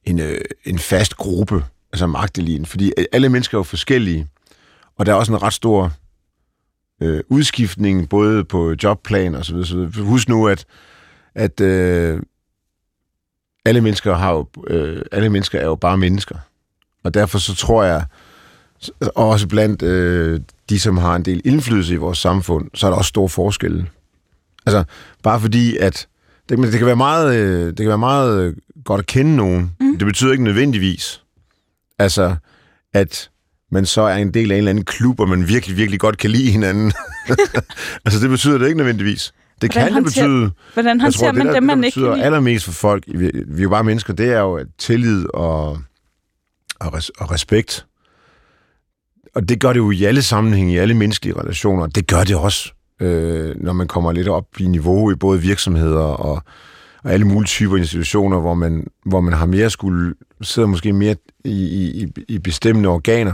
en, 0.04 0.20
øh, 0.20 0.40
en 0.64 0.78
fast 0.78 1.16
gruppe, 1.16 1.64
altså 1.92 2.06
magteliten, 2.06 2.66
fordi 2.66 2.92
øh, 2.98 3.04
alle 3.12 3.28
mennesker 3.28 3.56
er 3.56 3.58
jo 3.58 3.62
forskellige, 3.62 4.28
og 4.98 5.06
der 5.06 5.12
er 5.12 5.16
også 5.16 5.32
en 5.32 5.42
ret 5.42 5.52
stor 5.52 5.92
øh, 7.02 7.20
udskiftning, 7.28 8.08
både 8.08 8.44
på 8.44 8.74
jobplan 8.82 9.34
og 9.34 9.44
så 9.44 9.52
videre, 9.52 9.66
så 9.66 9.76
videre. 9.76 10.04
Husk 10.04 10.28
nu, 10.28 10.48
at, 10.48 10.64
at 11.34 11.60
øh, 11.60 12.22
alle 13.64 13.80
mennesker 13.80 14.14
har 14.14 14.32
jo, 14.32 14.46
øh, 14.66 15.02
alle 15.12 15.30
mennesker 15.30 15.58
er 15.58 15.64
jo 15.64 15.74
bare 15.74 15.98
mennesker. 15.98 16.36
Og 17.04 17.14
derfor 17.14 17.38
så 17.38 17.54
tror 17.54 17.84
jeg, 17.84 18.04
også 19.14 19.48
blandt 19.48 19.82
øh, 19.82 20.40
de, 20.68 20.80
som 20.80 20.96
har 20.96 21.16
en 21.16 21.24
del 21.24 21.42
indflydelse 21.44 21.94
i 21.94 21.96
vores 21.96 22.18
samfund, 22.18 22.70
så 22.74 22.86
er 22.86 22.90
der 22.90 22.98
også 22.98 23.08
store 23.08 23.28
forskelle. 23.28 23.86
Altså, 24.66 24.84
bare 25.22 25.40
fordi, 25.40 25.76
at 25.76 26.08
det, 26.48 26.58
det 26.58 26.78
kan 26.78 26.86
være 26.86 26.96
meget, 26.96 27.34
øh, 27.36 27.66
det 27.66 27.76
kan 27.76 27.88
være 27.88 27.98
meget 27.98 28.42
øh, 28.42 28.56
godt 28.84 28.98
at 28.98 29.06
kende 29.06 29.36
nogen. 29.36 29.76
Mm. 29.92 29.98
Det 29.98 30.06
betyder 30.06 30.32
ikke 30.32 30.44
nødvendigvis, 30.44 31.22
altså, 31.98 32.36
at 32.94 33.30
man 33.72 33.86
så 33.86 34.02
er 34.02 34.16
en 34.16 34.34
del 34.34 34.50
af 34.50 34.54
en 34.54 34.58
eller 34.58 34.70
anden 34.70 34.84
klub, 34.84 35.20
og 35.20 35.28
man 35.28 35.48
virkelig, 35.48 35.76
virkelig 35.76 36.00
godt 36.00 36.18
kan 36.18 36.30
lide 36.30 36.50
hinanden. 36.50 36.92
altså, 38.04 38.20
det 38.20 38.30
betyder 38.30 38.58
det 38.58 38.66
ikke 38.66 38.76
nødvendigvis. 38.78 39.32
Det 39.62 39.72
Hvordan 39.72 39.92
kan 39.92 40.04
det 40.04 40.04
håndterer- 40.04 40.26
betyde. 40.26 40.50
Hvordan 40.74 41.00
Jeg 41.00 41.12
tror, 41.14 41.26
håndterer 41.26 41.32
man 41.32 41.46
det, 41.46 41.54
der, 41.54 41.60
dem, 41.60 41.62
man 41.62 41.76
det, 41.76 41.82
der 41.82 41.86
ikke 41.86 41.94
betyder 41.96 42.14
lide? 42.14 42.24
allermest 42.24 42.64
for 42.64 42.72
folk, 42.72 43.04
vi, 43.06 43.30
vi 43.46 43.58
er 43.58 43.62
jo 43.62 43.68
bare 43.68 43.84
mennesker, 43.84 44.12
det 44.12 44.28
er 44.32 44.40
jo 44.40 44.54
at 44.54 44.66
tillid 44.78 45.26
og, 45.34 45.68
og, 46.80 46.94
res, 46.94 47.08
og 47.08 47.30
respekt. 47.30 47.86
Og 49.34 49.48
det 49.48 49.60
gør 49.60 49.72
det 49.72 49.78
jo 49.80 49.90
i 49.90 50.04
alle 50.04 50.22
sammenhænge, 50.22 50.72
i 50.74 50.76
alle 50.76 50.94
menneskelige 50.94 51.40
relationer. 51.40 51.86
Det 51.86 52.06
gør 52.06 52.24
det 52.24 52.36
også, 52.36 52.72
øh, 53.00 53.56
når 53.60 53.72
man 53.72 53.88
kommer 53.88 54.12
lidt 54.12 54.28
op 54.28 54.46
i 54.60 54.66
niveau 54.66 55.10
i 55.12 55.14
både 55.14 55.40
virksomheder 55.40 56.00
og, 56.00 56.42
og 57.04 57.12
alle 57.12 57.26
mulige 57.26 57.46
typer 57.46 57.76
institutioner, 57.76 58.40
hvor 58.40 58.54
man, 58.54 58.86
hvor 59.04 59.20
man 59.20 59.32
har 59.34 59.46
mere 59.46 59.70
skulle, 59.70 60.14
sidder 60.42 60.68
måske 60.68 60.92
mere 60.92 61.16
i, 61.44 61.50
i, 61.50 62.02
i- 62.04 62.24
i 62.28 62.38
bestemmende 62.38 62.88
organer, 62.88 63.32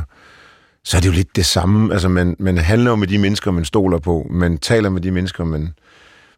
så 0.84 0.96
er 0.96 1.00
det 1.00 1.08
jo 1.08 1.12
lidt 1.12 1.36
det 1.36 1.46
samme. 1.46 1.92
Altså, 1.92 2.08
man, 2.08 2.36
man 2.38 2.58
handler 2.58 2.90
jo 2.90 2.96
med 2.96 3.06
de 3.08 3.18
mennesker, 3.18 3.50
man 3.50 3.64
stoler 3.64 3.98
på. 3.98 4.26
Man 4.30 4.58
taler 4.58 4.90
med 4.90 5.00
de 5.00 5.10
mennesker, 5.10 5.44
man, 5.44 5.68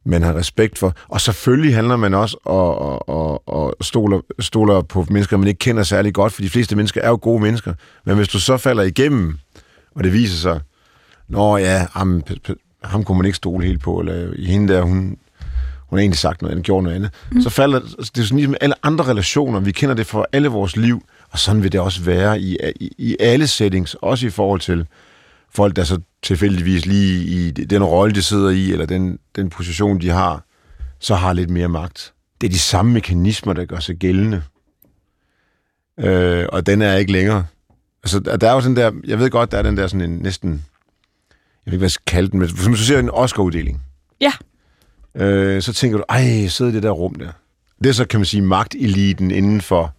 man 0.05 0.23
har 0.23 0.35
respekt 0.35 0.79
for. 0.79 0.95
Og 1.09 1.21
selvfølgelig 1.21 1.75
handler 1.75 1.97
man 1.97 2.15
også 2.15 2.37
og, 2.45 2.79
og, 2.79 3.09
og, 3.09 3.49
og 3.49 3.75
stoler, 3.81 4.21
stoler 4.41 4.83
på 4.83 5.07
mennesker, 5.11 5.37
man 5.37 5.49
ikke 5.49 5.59
kender 5.59 5.83
særlig 5.83 6.15
godt, 6.15 6.33
for 6.33 6.43
de 6.43 6.51
fleste 6.51 6.77
mennesker 6.77 7.01
er 7.01 7.09
jo 7.09 7.19
gode 7.23 7.43
mennesker. 7.43 7.75
Men 8.07 8.17
hvis 8.17 8.29
du 8.29 8.41
så 8.41 8.57
falder 8.57 8.83
igennem, 8.83 9.39
og 9.95 10.05
det 10.05 10.13
viser 10.13 10.37
sig, 10.37 10.61
nå 11.29 11.57
ja, 11.57 11.87
ham, 11.93 12.23
ham 12.85 13.05
kunne 13.05 13.19
man 13.19 13.27
ikke 13.27 13.37
stole 13.37 13.67
helt 13.67 13.81
på, 13.83 14.01
eller 14.01 14.33
i 14.37 14.45
hende 14.47 14.75
der, 14.75 14.83
hun, 14.83 15.17
hun 15.91 15.99
har 15.99 16.01
egentlig 16.01 16.19
sagt 16.19 16.43
noget 16.43 16.53
andet, 16.53 16.65
gjort 16.65 16.85
noget 16.85 16.97
andet. 16.97 17.11
Mm. 17.33 17.43
Så 17.43 17.51
falder 17.51 17.81
det 17.81 17.99
er 17.99 18.23
sådan 18.23 18.37
ligesom 18.37 18.55
alle 18.61 18.75
andre 18.83 19.05
relationer, 19.05 19.61
vi 19.61 19.73
kender 19.73 19.95
det 19.95 20.07
fra 20.07 20.25
alle 20.33 20.49
vores 20.49 20.77
liv, 20.77 21.03
og 21.31 21.39
sådan 21.39 21.63
vil 21.63 21.73
det 21.73 21.81
også 21.81 22.03
være 22.03 22.41
i, 22.41 22.57
i, 22.81 22.91
i 22.99 23.17
alle 23.21 23.47
settings, 23.47 23.97
også 24.03 24.27
i 24.27 24.31
forhold 24.31 24.61
til 24.61 24.87
folk, 25.51 25.77
der 25.77 25.85
så 25.85 26.01
tilfældigvis 26.23 26.87
lige 26.87 27.25
i 27.25 27.51
den 27.51 27.85
rolle, 27.85 28.15
de 28.15 28.23
sidder 28.23 28.51
i, 28.51 28.73
eller 28.73 28.87
den, 28.87 29.19
den 29.37 29.51
position, 29.51 30.01
de 30.01 30.09
har, 30.09 30.45
så 30.99 31.15
har 31.15 31.33
lidt 31.33 31.51
mere 31.51 31.69
magt. 31.69 32.13
Det 32.41 32.47
er 32.47 32.51
de 32.51 32.59
samme 32.59 32.93
mekanismer, 32.93 33.53
der 33.53 33.65
gør 33.65 33.79
sig 33.79 33.97
gældende. 33.97 34.43
Øh, 36.01 36.47
og 36.53 36.67
den 36.67 36.83
er 36.83 36.97
ikke 36.97 37.13
længere. 37.13 37.47
Altså, 38.03 38.19
der 38.21 38.49
er 38.49 38.53
jo 38.53 38.61
sådan 38.61 38.77
der, 38.77 38.93
jeg 39.07 39.19
ved 39.19 39.31
godt, 39.31 39.53
der 39.53 39.59
er 39.59 39.63
den 39.63 39.77
der 39.77 39.87
sådan 39.87 40.11
en 40.11 40.19
næsten, 40.19 40.51
jeg 40.51 41.71
ved 41.71 41.73
ikke, 41.73 41.79
hvad 41.79 41.87
jeg 41.87 41.91
skal 41.91 42.05
kalde 42.07 42.31
den, 42.31 42.39
men 42.41 42.51
hvis 42.51 42.79
du 42.79 42.85
ser 42.85 42.99
en 42.99 43.11
Oscar-uddeling, 43.11 43.83
Ja. 44.21 44.33
Øh, 45.15 45.63
så 45.63 45.73
tænker 45.73 45.99
du, 45.99 46.05
ej, 46.09 46.47
sidder 46.47 46.71
i 46.71 46.75
det 46.75 46.83
der 46.83 46.91
rum 46.91 47.15
der. 47.15 47.33
Det 47.83 47.89
er 47.89 47.93
så, 47.93 48.05
kan 48.05 48.21
man 48.21 48.25
sige, 48.25 48.43
magteliten 48.43 49.31
inden 49.31 49.61
for, 49.61 49.95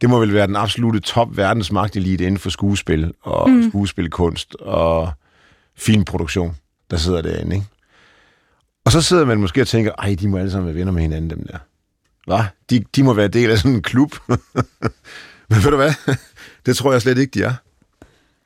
det 0.00 0.10
må 0.10 0.18
vel 0.18 0.34
være 0.34 0.46
den 0.46 0.56
absolute 0.56 1.00
top 1.00 1.36
verdens 1.36 1.72
magtelite 1.72 2.24
inden 2.24 2.38
for 2.38 2.50
skuespil 2.50 3.12
og 3.22 3.50
mm. 3.50 3.70
skuespilkunst 3.70 4.54
og 4.54 5.12
filmproduktion, 5.76 6.56
der 6.90 6.96
sidder 6.96 7.22
derinde, 7.22 7.56
ikke? 7.56 7.66
Og 8.84 8.92
så 8.92 9.02
sidder 9.02 9.24
man 9.24 9.40
måske 9.40 9.60
og 9.60 9.68
tænker, 9.68 9.92
ej, 9.98 10.16
de 10.20 10.28
må 10.28 10.38
alle 10.38 10.50
sammen 10.50 10.66
være 10.66 10.74
venner 10.74 10.92
med 10.92 11.02
hinanden, 11.02 11.30
dem 11.30 11.46
der. 11.46 11.58
Hvad? 12.26 12.44
De, 12.70 12.84
de 12.96 13.02
må 13.02 13.12
være 13.12 13.28
del 13.28 13.50
af 13.50 13.58
sådan 13.58 13.74
en 13.74 13.82
klub. 13.82 14.16
Men 15.48 15.64
ved 15.64 15.70
du 15.70 15.76
hvad? 15.76 15.92
Det 16.66 16.76
tror 16.76 16.92
jeg 16.92 17.02
slet 17.02 17.18
ikke, 17.18 17.38
de 17.38 17.44
er. 17.44 17.54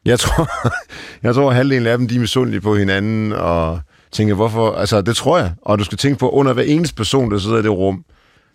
Jeg 0.05 0.21
tror, 0.21 0.51
jeg 1.27 1.35
tror 1.35 1.51
at 1.51 1.57
halvdelen 1.57 1.87
af 1.87 1.99
dem, 1.99 2.09
de 2.09 2.17
er 2.17 2.21
misundelige 2.21 2.61
på 2.61 2.77
hinanden, 2.77 3.33
og 3.33 3.81
tænker, 4.13 4.35
hvorfor... 4.35 4.73
Altså, 4.73 5.01
det 5.01 5.17
tror 5.17 5.39
jeg. 5.39 5.53
Og 5.63 5.79
du 5.79 5.85
skal 5.85 5.99
tænke 5.99 6.19
på, 6.19 6.31
under 6.31 6.53
hver 6.53 6.63
eneste 6.63 6.95
person, 6.95 7.31
der 7.31 7.39
sidder 7.39 7.59
i 7.59 7.63
det 7.63 7.71
rum, 7.71 8.05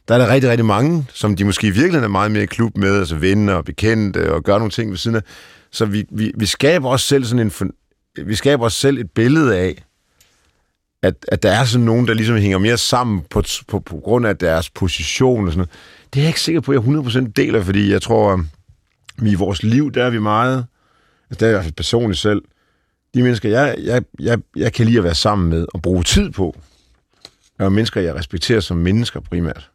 der 0.07 0.13
er 0.13 0.17
der 0.17 0.33
rigtig, 0.33 0.49
rigtig 0.49 0.65
mange, 0.65 1.05
som 1.13 1.35
de 1.35 1.45
måske 1.45 1.71
virkelig 1.71 2.03
er 2.03 2.07
meget 2.07 2.31
mere 2.31 2.43
i 2.43 2.45
klub 2.45 2.77
med, 2.77 2.99
altså 2.99 3.15
venner 3.15 3.53
og 3.53 3.65
bekendte, 3.65 4.33
og 4.33 4.43
gør 4.43 4.57
nogle 4.57 4.71
ting 4.71 4.89
ved 4.89 4.97
siden 4.97 5.17
af. 5.17 5.21
Så 5.71 5.85
vi, 5.85 6.05
vi, 6.11 6.31
vi 6.37 6.45
skaber 6.45 6.89
os 6.89 7.01
selv 7.01 7.25
sådan 7.25 7.51
en... 7.61 7.71
Vi 8.25 8.35
skaber 8.35 8.65
os 8.65 8.73
selv 8.73 8.97
et 8.97 9.11
billede 9.11 9.57
af, 9.57 9.83
at, 11.03 11.15
at 11.27 11.43
der 11.43 11.51
er 11.51 11.65
sådan 11.65 11.85
nogen, 11.85 12.07
der 12.07 12.13
ligesom 12.13 12.37
hænger 12.37 12.57
mere 12.57 12.77
sammen 12.77 13.21
på, 13.29 13.43
på, 13.67 13.79
på 13.79 13.97
grund 13.97 14.27
af 14.27 14.37
deres 14.37 14.69
position 14.69 15.45
og 15.45 15.51
sådan 15.51 15.57
noget. 15.57 15.69
Det 16.13 16.19
er 16.19 16.23
jeg 16.23 16.29
ikke 16.29 16.41
sikker 16.41 16.61
på, 16.61 16.71
at 16.71 16.85
jeg 16.85 16.93
100% 16.93 17.31
deler, 17.35 17.63
fordi 17.63 17.91
jeg 17.91 18.01
tror, 18.01 18.33
at 18.33 18.39
vi 19.17 19.31
i 19.31 19.35
vores 19.35 19.63
liv, 19.63 19.91
der 19.91 20.03
er 20.05 20.09
vi 20.09 20.19
meget... 20.19 20.65
Altså, 21.29 21.39
der 21.39 21.45
er 21.45 21.49
jeg 21.49 21.53
i 21.53 21.55
hvert 21.55 21.63
fald 21.63 21.73
personligt 21.73 22.19
selv. 22.19 22.41
De 23.13 23.23
mennesker, 23.23 23.49
jeg, 23.49 23.75
jeg, 23.79 24.03
jeg, 24.19 24.39
jeg 24.55 24.73
kan 24.73 24.85
lide 24.85 24.97
at 24.97 25.03
være 25.03 25.15
sammen 25.15 25.49
med 25.49 25.65
og 25.73 25.81
bruge 25.81 26.03
tid 26.03 26.29
på, 26.29 26.55
er 27.59 27.69
mennesker, 27.69 28.01
jeg 28.01 28.15
respekterer 28.15 28.59
som 28.59 28.77
mennesker 28.77 29.19
primært. 29.19 29.69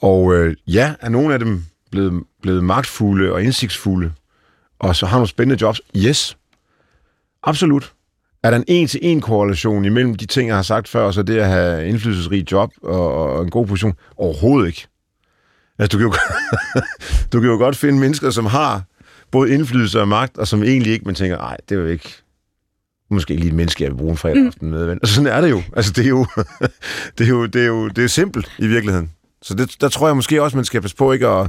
Og 0.00 0.34
øh, 0.34 0.56
ja, 0.66 0.94
er 1.00 1.08
nogle 1.08 1.34
af 1.34 1.38
dem 1.38 1.64
blevet, 1.90 2.24
blevet 2.42 2.64
magtfulde 2.64 3.32
og 3.32 3.42
indsigtsfulde, 3.42 4.12
og 4.78 4.96
så 4.96 5.06
har 5.06 5.16
nogle 5.16 5.28
spændende 5.28 5.62
jobs? 5.62 5.80
Yes. 5.96 6.36
Absolut. 7.42 7.92
Er 8.42 8.50
der 8.50 8.56
en 8.56 8.64
en-til-en 8.68 9.20
korrelation 9.20 9.84
imellem 9.84 10.14
de 10.14 10.26
ting, 10.26 10.48
jeg 10.48 10.56
har 10.56 10.62
sagt 10.62 10.88
før, 10.88 11.04
og 11.04 11.14
så 11.14 11.22
det 11.22 11.38
at 11.38 11.48
have 11.48 11.88
indflydelsesrig 11.88 12.52
job 12.52 12.72
og, 12.82 13.14
og 13.14 13.42
en 13.42 13.50
god 13.50 13.66
position? 13.66 13.94
Overhovedet 14.16 14.66
ikke. 14.68 14.86
Altså, 15.78 15.98
du 15.98 15.98
kan, 15.98 16.06
jo, 16.06 16.14
du 17.32 17.40
kan 17.40 17.50
jo 17.50 17.56
godt 17.56 17.76
finde 17.76 17.98
mennesker, 17.98 18.30
som 18.30 18.46
har 18.46 18.82
både 19.30 19.54
indflydelse 19.54 20.00
og 20.00 20.08
magt, 20.08 20.38
og 20.38 20.48
som 20.48 20.62
egentlig 20.62 20.92
ikke, 20.92 21.04
man 21.04 21.14
tænker, 21.14 21.36
nej, 21.36 21.56
det 21.68 21.74
er 21.74 21.80
jo 21.80 21.86
ikke 21.86 22.23
måske 23.14 23.36
lige 23.36 23.48
et 23.48 23.54
menneske, 23.54 23.82
jeg 23.82 23.90
vil 23.90 23.96
bruge 23.96 24.10
en 24.10 24.16
fredag 24.16 24.46
aften 24.46 24.70
med. 24.70 24.86
Men 24.86 24.98
altså, 25.02 25.14
sådan 25.14 25.32
er 25.32 25.40
det 25.40 25.50
jo. 25.50 25.62
Altså, 25.76 25.92
det 25.92 26.04
er 26.04 26.08
jo, 26.08 26.26
det 27.18 27.24
er 27.24 27.28
jo, 27.28 27.46
det 27.46 27.62
er 27.62 27.66
jo 27.66 27.88
det 27.88 28.04
er 28.04 28.08
simpelt 28.08 28.52
i 28.58 28.66
virkeligheden. 28.66 29.10
Så 29.42 29.54
det, 29.54 29.76
der 29.80 29.88
tror 29.88 30.06
jeg 30.06 30.16
måske 30.16 30.42
også, 30.42 30.56
man 30.56 30.64
skal 30.64 30.80
passe 30.80 30.96
på 30.96 31.12
ikke 31.12 31.26
at, 31.28 31.40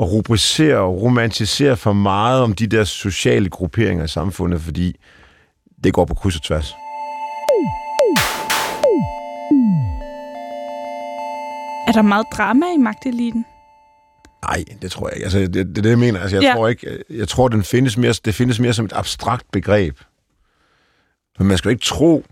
at 0.00 0.12
rubricere 0.12 0.76
og 0.76 1.02
romantisere 1.02 1.76
for 1.76 1.92
meget 1.92 2.42
om 2.42 2.52
de 2.52 2.66
der 2.66 2.84
sociale 2.84 3.48
grupperinger 3.48 4.04
i 4.04 4.08
samfundet, 4.08 4.60
fordi 4.60 4.96
det 5.84 5.94
går 5.94 6.04
på 6.04 6.14
kryds 6.14 6.36
og 6.36 6.42
tværs. 6.42 6.74
Er 11.88 11.92
der 11.92 12.02
meget 12.02 12.26
drama 12.32 12.66
i 12.74 12.78
magteliten? 12.78 13.44
Nej, 14.42 14.64
det 14.82 14.90
tror 14.90 15.08
jeg 15.08 15.16
ikke. 15.16 15.24
Altså, 15.24 15.38
det, 15.38 15.54
det 15.54 15.84
det, 15.84 15.90
jeg 15.90 15.98
mener. 15.98 16.20
Altså, 16.20 16.36
jeg, 16.36 16.42
ja. 16.42 16.54
tror 16.54 16.68
ikke, 16.68 17.04
jeg 17.10 17.28
tror, 17.28 17.48
den 17.48 17.62
findes 17.62 17.96
mere, 17.96 18.12
det 18.24 18.34
findes 18.34 18.60
mere 18.60 18.72
som 18.72 18.84
et 18.84 18.92
abstrakt 18.94 19.46
begreb. 19.52 19.98
Men 21.40 21.48
man 21.48 21.58
skal 21.58 21.68
jo 21.68 21.70
ikke 21.70 21.84
tro, 21.84 22.24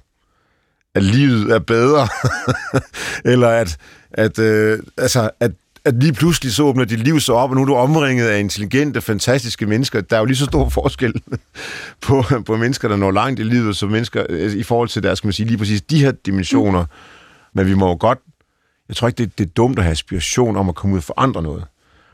at 0.94 1.02
livet 1.02 1.52
er 1.52 1.58
bedre, 1.58 2.08
eller 3.32 3.48
at, 3.48 3.76
at, 4.10 4.38
øh, 4.38 4.78
altså, 4.98 5.30
at, 5.40 5.52
at 5.84 5.94
lige 5.94 6.12
pludselig 6.12 6.52
så 6.52 6.62
åbner 6.62 6.84
dit 6.84 6.98
liv 6.98 7.20
så 7.20 7.32
op, 7.32 7.50
og 7.50 7.56
nu 7.56 7.62
er 7.62 7.66
du 7.66 7.74
omringet 7.74 8.26
af 8.26 8.40
intelligente, 8.40 9.00
fantastiske 9.00 9.66
mennesker. 9.66 10.00
Der 10.00 10.16
er 10.16 10.20
jo 10.20 10.26
lige 10.26 10.36
så 10.36 10.44
stor 10.44 10.68
forskel 10.78 11.22
på, 12.00 12.24
på 12.46 12.56
mennesker, 12.56 12.88
der 12.88 12.96
når 12.96 13.10
langt 13.10 13.40
i 13.40 13.42
livet, 13.42 13.76
som 13.76 13.90
mennesker 13.90 14.26
øh, 14.28 14.52
i 14.52 14.62
forhold 14.62 14.88
til 14.88 15.02
deres, 15.02 15.18
skal 15.18 15.28
man 15.28 15.32
sige, 15.32 15.46
lige 15.46 15.58
præcis 15.58 15.82
de 15.82 16.04
her 16.04 16.12
dimensioner. 16.12 16.82
Mm. 16.82 16.88
Men 17.54 17.66
vi 17.66 17.74
må 17.74 17.88
jo 17.88 17.96
godt, 18.00 18.18
jeg 18.88 18.96
tror 18.96 19.08
ikke, 19.08 19.18
det, 19.18 19.38
det 19.38 19.46
er 19.46 19.50
dumt 19.50 19.78
at 19.78 19.84
have 19.84 19.92
aspiration 19.92 20.56
om 20.56 20.68
at 20.68 20.74
komme 20.74 20.94
ud 20.94 20.98
og 20.98 21.04
forandre 21.04 21.42
noget. 21.42 21.64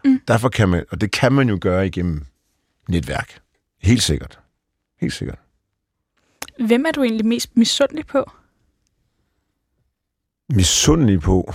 Mm. 0.05 0.21
Derfor 0.29 0.49
kan 0.49 0.69
man, 0.69 0.85
og 0.91 1.01
det 1.01 1.11
kan 1.11 1.33
man 1.33 1.49
jo 1.49 1.59
gøre 1.61 1.87
igennem 1.87 2.25
netværk. 2.89 3.39
Helt 3.83 4.03
sikkert. 4.03 4.39
Helt 5.01 5.13
sikkert. 5.13 5.39
Hvem 6.59 6.85
er 6.87 6.91
du 6.91 7.03
egentlig 7.03 7.27
mest 7.27 7.57
misundelig 7.57 8.07
på? 8.07 8.31
misundelig 10.49 11.21
på. 11.21 11.55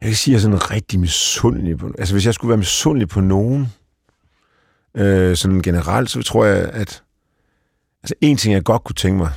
Jeg 0.00 0.08
kan 0.08 0.14
sige, 0.16 0.32
at 0.32 0.42
jeg 0.42 0.48
er 0.48 0.52
sådan 0.52 0.70
rigtig 0.70 1.00
misundelig 1.00 1.78
på... 1.78 1.92
Altså, 1.98 2.14
hvis 2.14 2.26
jeg 2.26 2.34
skulle 2.34 2.48
være 2.48 2.58
misundelig 2.58 3.08
på 3.08 3.20
nogen, 3.20 3.72
øh, 4.94 5.36
sådan 5.36 5.62
generelt, 5.62 6.10
så 6.10 6.22
tror 6.22 6.44
jeg, 6.44 6.68
at... 6.68 7.02
Altså, 8.02 8.14
en 8.20 8.36
ting, 8.36 8.54
jeg 8.54 8.64
godt 8.64 8.84
kunne 8.84 8.94
tænke 8.94 9.18
mig 9.18 9.32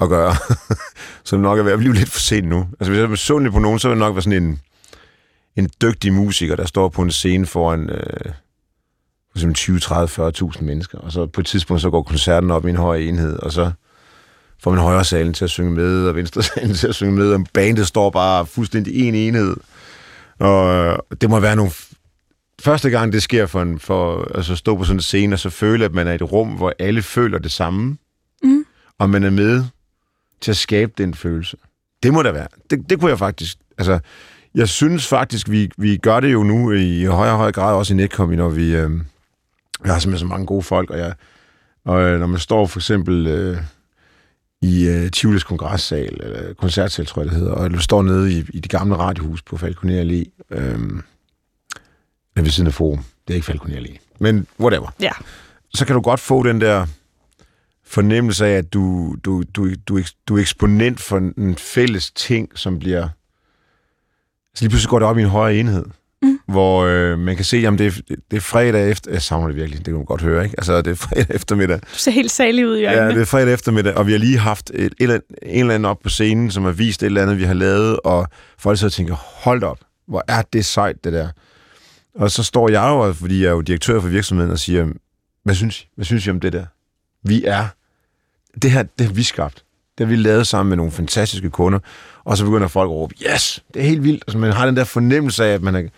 at 0.00 0.08
gøre, 0.08 0.34
som 1.24 1.40
nok 1.40 1.58
er 1.58 1.62
ved 1.62 1.72
at 1.72 1.78
blive 1.78 1.94
lidt 1.94 2.08
for 2.08 2.20
sent 2.20 2.48
nu. 2.48 2.68
Altså, 2.80 2.90
hvis 2.90 2.98
jeg 2.98 3.04
er 3.04 3.08
misundelig 3.08 3.52
på 3.52 3.58
nogen, 3.58 3.78
så 3.78 3.88
vil 3.88 3.94
det 3.94 3.98
nok 3.98 4.14
være 4.14 4.22
sådan 4.22 4.42
en, 4.42 4.60
en 5.56 5.70
dygtig 5.82 6.12
musiker, 6.12 6.56
der 6.56 6.66
står 6.66 6.88
på 6.88 7.02
en 7.02 7.10
scene 7.10 7.46
foran... 7.46 7.90
Øh, 7.90 8.32
eksempel 9.40 9.54
20, 9.54 9.78
30, 9.78 10.28
40.000 10.56 10.62
mennesker, 10.62 10.98
og 10.98 11.12
så 11.12 11.26
på 11.26 11.40
et 11.40 11.46
tidspunkt, 11.46 11.82
så 11.82 11.90
går 11.90 12.02
koncerten 12.02 12.50
op 12.50 12.66
i 12.66 12.70
en 12.70 12.76
høj 12.76 12.96
enhed, 12.96 13.38
og 13.38 13.52
så 13.52 13.70
får 14.62 14.70
man 14.70 14.80
højre 14.80 15.04
salen 15.04 15.34
til 15.34 15.44
at 15.44 15.50
synge 15.50 15.70
med, 15.72 16.06
og 16.06 16.14
venstre 16.14 16.42
salen 16.54 16.74
til 16.74 16.88
at 16.88 16.94
synge 16.94 17.12
med, 17.12 17.32
og 17.32 17.44
bandet 17.52 17.86
står 17.86 18.10
bare 18.10 18.46
fuldstændig 18.46 19.08
en 19.08 19.14
enhed. 19.14 19.56
Og 20.38 20.96
det 21.20 21.30
må 21.30 21.40
være 21.40 21.56
nogle... 21.56 21.72
Første 22.62 22.90
gang, 22.90 23.12
det 23.12 23.22
sker 23.22 23.46
for, 23.46 23.62
en, 23.62 23.78
for 23.78 24.30
altså, 24.34 24.52
at 24.52 24.58
stå 24.58 24.76
på 24.76 24.84
sådan 24.84 24.96
en 24.96 25.02
scene, 25.02 25.34
og 25.34 25.38
så 25.38 25.50
føle, 25.50 25.84
at 25.84 25.94
man 25.94 26.06
er 26.06 26.12
i 26.12 26.14
et 26.14 26.32
rum, 26.32 26.48
hvor 26.48 26.72
alle 26.78 27.02
føler 27.02 27.38
det 27.38 27.50
samme, 27.52 27.96
Mm. 28.42 28.64
og 28.98 29.10
man 29.10 29.24
er 29.24 29.30
med 29.30 29.64
til 30.40 30.50
at 30.50 30.56
skabe 30.56 30.92
den 30.98 31.14
følelse. 31.14 31.56
Det 32.02 32.12
må 32.12 32.22
der 32.22 32.32
være. 32.32 32.46
Det, 32.70 32.90
det 32.90 33.00
kunne 33.00 33.10
jeg 33.10 33.18
faktisk... 33.18 33.56
Altså, 33.78 33.98
jeg 34.54 34.68
synes 34.68 35.06
faktisk, 35.06 35.50
vi, 35.50 35.70
vi 35.78 35.96
gør 35.96 36.20
det 36.20 36.32
jo 36.32 36.42
nu 36.42 36.72
i 36.72 37.04
højere 37.04 37.32
og 37.32 37.36
højere 37.38 37.52
grad, 37.52 37.74
også 37.74 37.94
i 37.94 37.96
Netcom, 37.96 38.28
når 38.28 38.48
vi, 38.48 38.74
øh, 38.76 38.90
vi 39.82 39.88
har 39.88 39.98
simpelthen 39.98 40.28
så 40.28 40.30
mange 40.30 40.46
gode 40.46 40.62
folk, 40.62 40.90
og, 40.90 40.98
jeg, 40.98 41.14
og 41.84 42.02
øh, 42.02 42.20
når 42.20 42.26
man 42.26 42.40
står 42.40 42.66
for 42.66 42.78
eksempel 42.78 43.26
øh, 43.26 43.58
i 44.62 44.88
øh, 44.88 45.10
Tivolis 45.10 45.44
kongressal, 45.44 46.18
eller 46.22 46.54
koncertsal, 46.54 47.06
tror 47.06 47.22
jeg 47.22 47.30
det 47.30 47.38
hedder, 47.38 47.52
og 47.52 47.70
du 47.70 47.80
står 47.80 48.02
nede 48.02 48.32
i, 48.32 48.44
i 48.48 48.60
det 48.60 48.70
gamle 48.70 48.96
radiohus 48.96 49.42
på 49.42 49.56
Falconer 49.56 50.02
Allé, 50.02 50.46
øh, 50.50 51.02
ved 52.36 52.50
siden 52.50 52.66
af 52.66 52.74
Forum. 52.74 52.98
Det 52.98 53.34
er 53.34 53.34
ikke 53.34 53.46
Falconer 53.46 53.76
Allé, 53.76 53.98
men 54.18 54.46
whatever. 54.60 54.94
Ja. 55.00 55.10
Så 55.74 55.86
kan 55.86 55.94
du 55.94 56.00
godt 56.00 56.20
få 56.20 56.42
den 56.42 56.60
der 56.60 56.86
fornemmelse 57.84 58.46
af, 58.46 58.58
at 58.58 58.72
du, 58.72 59.16
du, 59.24 59.42
du, 59.54 59.74
du, 59.88 60.00
du 60.28 60.36
er 60.36 60.40
eksponent 60.40 61.00
for 61.00 61.16
en 61.16 61.56
fælles 61.56 62.10
ting, 62.10 62.58
som 62.58 62.78
bliver... 62.78 63.08
Så 64.54 64.64
lige 64.64 64.70
pludselig 64.70 64.90
går 64.90 64.98
det 64.98 65.08
op 65.08 65.18
i 65.18 65.22
en 65.22 65.28
højere 65.28 65.56
enhed. 65.56 65.84
Hvor 66.50 66.84
øh, 66.84 67.18
man 67.18 67.36
kan 67.36 67.44
se, 67.44 67.64
om 67.66 67.76
det, 67.76 67.86
er, 67.86 68.14
det 68.30 68.36
er 68.36 68.40
fredag 68.40 68.90
efter... 68.90 69.10
Jeg 69.12 69.22
savner 69.22 69.46
det 69.46 69.56
virkelig, 69.56 69.78
det 69.78 69.84
kan 69.84 69.94
man 69.94 70.04
godt 70.04 70.22
høre, 70.22 70.44
ikke? 70.44 70.54
Altså, 70.58 70.82
det 70.82 70.90
er 70.90 70.94
fredag 71.08 71.26
eftermiddag. 71.34 71.80
Du 71.80 71.98
ser 71.98 72.10
helt 72.10 72.30
salig 72.30 72.66
ud 72.66 72.76
i 72.76 72.84
øjnene. 72.84 73.04
Ja, 73.04 73.08
det 73.08 73.20
er 73.20 73.24
fredag 73.24 73.54
eftermiddag, 73.54 73.94
og 73.94 74.06
vi 74.06 74.12
har 74.12 74.18
lige 74.18 74.38
haft 74.38 74.70
et, 74.74 74.94
et, 74.98 75.10
en 75.10 75.20
eller 75.42 75.74
anden 75.74 75.84
op 75.84 75.98
på 76.02 76.08
scenen, 76.08 76.50
som 76.50 76.64
har 76.64 76.72
vist 76.72 77.02
et 77.02 77.06
eller 77.06 77.22
andet, 77.22 77.38
vi 77.38 77.44
har 77.44 77.54
lavet, 77.54 78.00
og 78.04 78.28
folk 78.58 78.78
så 78.78 78.90
tænker, 78.90 79.14
hold 79.14 79.62
op, 79.62 79.78
hvor 80.08 80.24
er 80.28 80.42
det 80.52 80.64
sejt, 80.64 81.04
det 81.04 81.12
der. 81.12 81.28
Og 82.14 82.30
så 82.30 82.42
står 82.42 82.68
jeg 82.68 82.88
jo, 82.88 83.12
fordi 83.12 83.42
jeg 83.42 83.48
er 83.48 83.52
jo 83.52 83.60
direktør 83.60 84.00
for 84.00 84.08
virksomheden, 84.08 84.52
og 84.52 84.58
siger, 84.58 84.86
hvad 85.44 85.54
synes, 85.54 85.86
hvad 85.94 86.04
synes 86.04 86.26
I 86.26 86.30
om 86.30 86.40
det 86.40 86.52
der? 86.52 86.64
Vi 87.24 87.44
er 87.44 87.66
det 88.62 88.70
her, 88.70 88.82
det 88.82 89.06
har 89.06 89.14
vi 89.14 89.22
skabt. 89.22 89.64
Det 89.98 90.06
har 90.06 90.10
vi 90.10 90.16
lavet 90.16 90.46
sammen 90.46 90.68
med 90.68 90.76
nogle 90.76 90.92
fantastiske 90.92 91.50
kunder. 91.50 91.78
Og 92.24 92.36
så 92.36 92.44
begynder 92.44 92.68
folk 92.68 92.88
at 92.88 92.90
råbe, 92.90 93.14
yes, 93.34 93.64
det 93.74 93.82
er 93.82 93.86
helt 93.86 94.04
vildt. 94.04 94.24
Altså, 94.26 94.38
man 94.38 94.52
har 94.52 94.66
den 94.66 94.76
der 94.76 94.84
fornemmelse 94.84 95.44
af, 95.44 95.54
at, 95.54 95.62
man 95.62 95.74
er, 95.74 95.88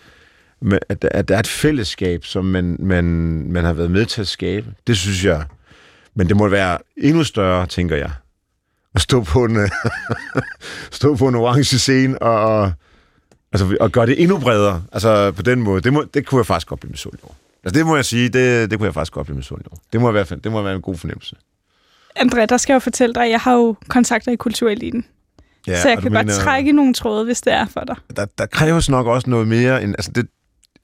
at, 0.89 1.05
at 1.11 1.27
der 1.27 1.35
er 1.35 1.39
et 1.39 1.47
fællesskab, 1.47 2.25
som 2.25 2.45
man, 2.45 2.75
man, 2.79 3.05
man 3.51 3.65
har 3.65 3.73
været 3.73 3.91
med 3.91 4.05
til 4.05 4.21
at 4.21 4.27
skabe. 4.27 4.73
Det 4.87 4.97
synes 4.97 5.25
jeg. 5.25 5.45
Men 6.15 6.27
det 6.27 6.37
må 6.37 6.47
være 6.47 6.77
endnu 6.97 7.23
større, 7.23 7.67
tænker 7.67 7.95
jeg. 7.95 8.11
At 8.95 9.01
stå 9.01 9.23
på 9.23 9.45
en, 9.45 9.57
stå 10.91 11.15
på 11.15 11.27
en 11.27 11.35
orange 11.35 11.79
scene 11.79 12.21
og, 12.21 12.71
altså, 13.53 13.77
og 13.79 13.91
gøre 13.91 14.05
det 14.05 14.21
endnu 14.21 14.39
bredere. 14.39 14.83
Altså 14.91 15.31
på 15.31 15.41
den 15.41 15.61
måde. 15.61 15.81
Det, 15.81 15.93
må, 15.93 16.03
det 16.13 16.25
kunne 16.25 16.39
jeg 16.39 16.45
faktisk 16.45 16.67
godt 16.67 16.79
blive 16.79 16.91
misundelig 16.91 17.23
over. 17.23 17.33
Altså 17.63 17.79
det 17.79 17.85
må 17.85 17.95
jeg 17.95 18.05
sige, 18.05 18.29
det, 18.29 18.71
det 18.71 18.79
kunne 18.79 18.85
jeg 18.85 18.93
faktisk 18.93 19.13
godt 19.13 19.27
blive 19.27 19.37
misundelig 19.37 19.71
over. 19.71 19.79
Det 19.93 20.01
må, 20.01 20.11
være, 20.11 20.25
det 20.43 20.51
må 20.51 20.61
være 20.61 20.75
en 20.75 20.81
god 20.81 20.95
fornemmelse. 20.95 21.35
André, 22.19 22.45
der 22.45 22.57
skal 22.57 22.73
jeg 22.73 22.75
jo 22.75 22.79
fortælle 22.79 23.15
dig, 23.15 23.23
at 23.23 23.29
jeg 23.29 23.39
har 23.39 23.53
jo 23.53 23.75
kontakter 23.87 24.31
i 24.31 24.35
kultureliten. 24.35 25.05
Ja, 25.67 25.81
så 25.81 25.89
jeg 25.89 25.97
kan 25.97 26.11
godt 26.11 26.25
mener, 26.25 26.39
trække 26.39 26.71
nogle 26.71 26.93
tråde, 26.93 27.25
hvis 27.25 27.41
det 27.41 27.53
er 27.53 27.65
for 27.65 27.79
dig. 27.79 27.95
Der, 28.15 28.25
der 28.37 28.45
kræves 28.45 28.89
nok 28.89 29.07
også 29.07 29.29
noget 29.29 29.47
mere. 29.47 29.83
End, 29.83 29.95
altså 29.97 30.11
det, 30.11 30.27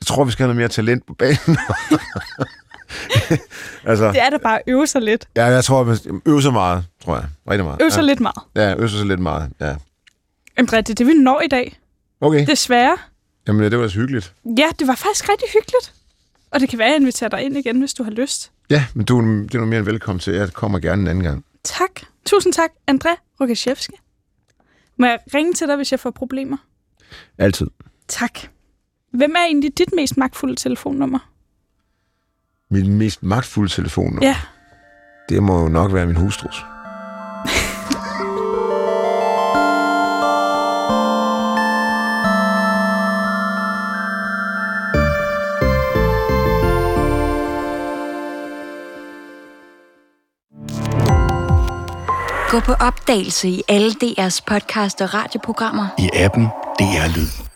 jeg 0.02 0.08
tror, 0.08 0.24
vi 0.24 0.32
skal 0.32 0.44
have 0.44 0.48
noget 0.48 0.58
mere 0.58 0.68
talent 0.68 1.06
på 1.06 1.14
banen. 1.14 1.38
altså, 3.90 4.08
det 4.08 4.22
er 4.22 4.30
da 4.30 4.38
bare 4.38 4.56
at 4.56 4.64
øve 4.68 4.88
sig 4.88 5.02
lidt. 5.02 5.28
Ja, 5.36 5.46
jeg 5.46 5.64
tror, 5.64 5.92
at 5.92 6.08
øve 6.26 6.42
sig 6.42 6.54
meget, 6.54 6.86
tror 7.04 7.16
jeg. 7.16 7.26
Rigtig 7.50 7.66
meget. 7.66 7.82
Øve 7.82 7.92
sig 7.92 8.02
ja. 8.02 8.06
lidt 8.08 8.20
meget. 8.20 8.44
Ja, 8.56 8.76
øve 8.76 8.90
sig 8.90 9.06
lidt 9.06 9.20
meget, 9.20 9.52
ja. 9.60 9.76
André, 10.60 10.78
det 10.78 10.90
er 10.90 10.96
det, 10.96 11.08
vi 11.08 11.14
når 11.14 11.42
i 11.42 11.48
dag. 11.48 11.80
Okay. 12.22 12.46
Desværre. 12.48 12.98
Jamen, 13.48 13.72
det 13.72 13.80
var 13.80 13.88
så 13.88 13.96
hyggeligt. 13.96 14.34
Ja, 14.46 14.68
det 14.80 14.88
var 14.88 14.96
faktisk 14.96 15.30
rigtig 15.30 15.48
hyggeligt. 15.54 15.94
Og 16.52 16.60
det 16.60 16.70
kan 16.70 16.80
være, 16.80 16.88
at 16.88 16.92
jeg 16.92 17.00
inviterer 17.00 17.30
dig 17.30 17.42
ind 17.42 17.58
igen, 17.58 17.80
hvis 17.80 17.94
du 17.94 18.04
har 18.04 18.12
lyst. 18.12 18.52
Ja, 18.70 18.86
men 18.94 19.06
du, 19.06 19.22
det 19.22 19.56
er 19.56 19.58
noget 19.58 19.68
mere 19.68 19.80
end 19.80 19.86
velkommen 19.86 20.20
til. 20.20 20.34
Jeg 20.34 20.54
kommer 20.54 20.80
gerne 20.80 21.02
en 21.02 21.08
anden 21.08 21.24
gang. 21.24 21.46
Tak. 21.64 22.02
Tusind 22.26 22.54
tak, 22.54 22.70
André 22.92 23.36
Rokashevski. 23.42 23.94
Må 24.98 25.06
jeg 25.06 25.20
ringe 25.34 25.54
til 25.54 25.68
dig, 25.68 25.76
hvis 25.76 25.92
jeg 25.92 26.00
får 26.00 26.12
problemer? 26.12 26.58
Altid. 27.38 27.68
Tak. 28.08 28.40
Hvem 29.12 29.36
er 29.36 29.46
egentlig 29.46 29.78
dit 29.78 29.94
mest 29.96 30.18
magtfulde 30.18 30.56
telefonnummer? 30.56 31.20
Mit 32.70 32.90
mest 32.90 33.24
magtfulde 33.24 33.70
telefonnummer? 33.70 34.22
Ja. 34.22 34.36
Det 35.30 35.44
må 35.44 35.62
jo 35.62 35.68
nok 35.68 35.94
være 35.94 36.06
min 36.06 36.16
hustrus. 36.16 36.56
Gå 52.50 52.60
på 52.60 52.74
opdagelse 52.74 53.50
i 53.50 53.64
alle 53.68 53.92
DR's 53.92 54.44
podcast 54.48 55.02
og 55.02 55.14
radioprogrammer. 55.14 55.88
I 55.98 56.10
appen 56.14 56.44
DR 56.80 57.18
Lyd. 57.18 57.49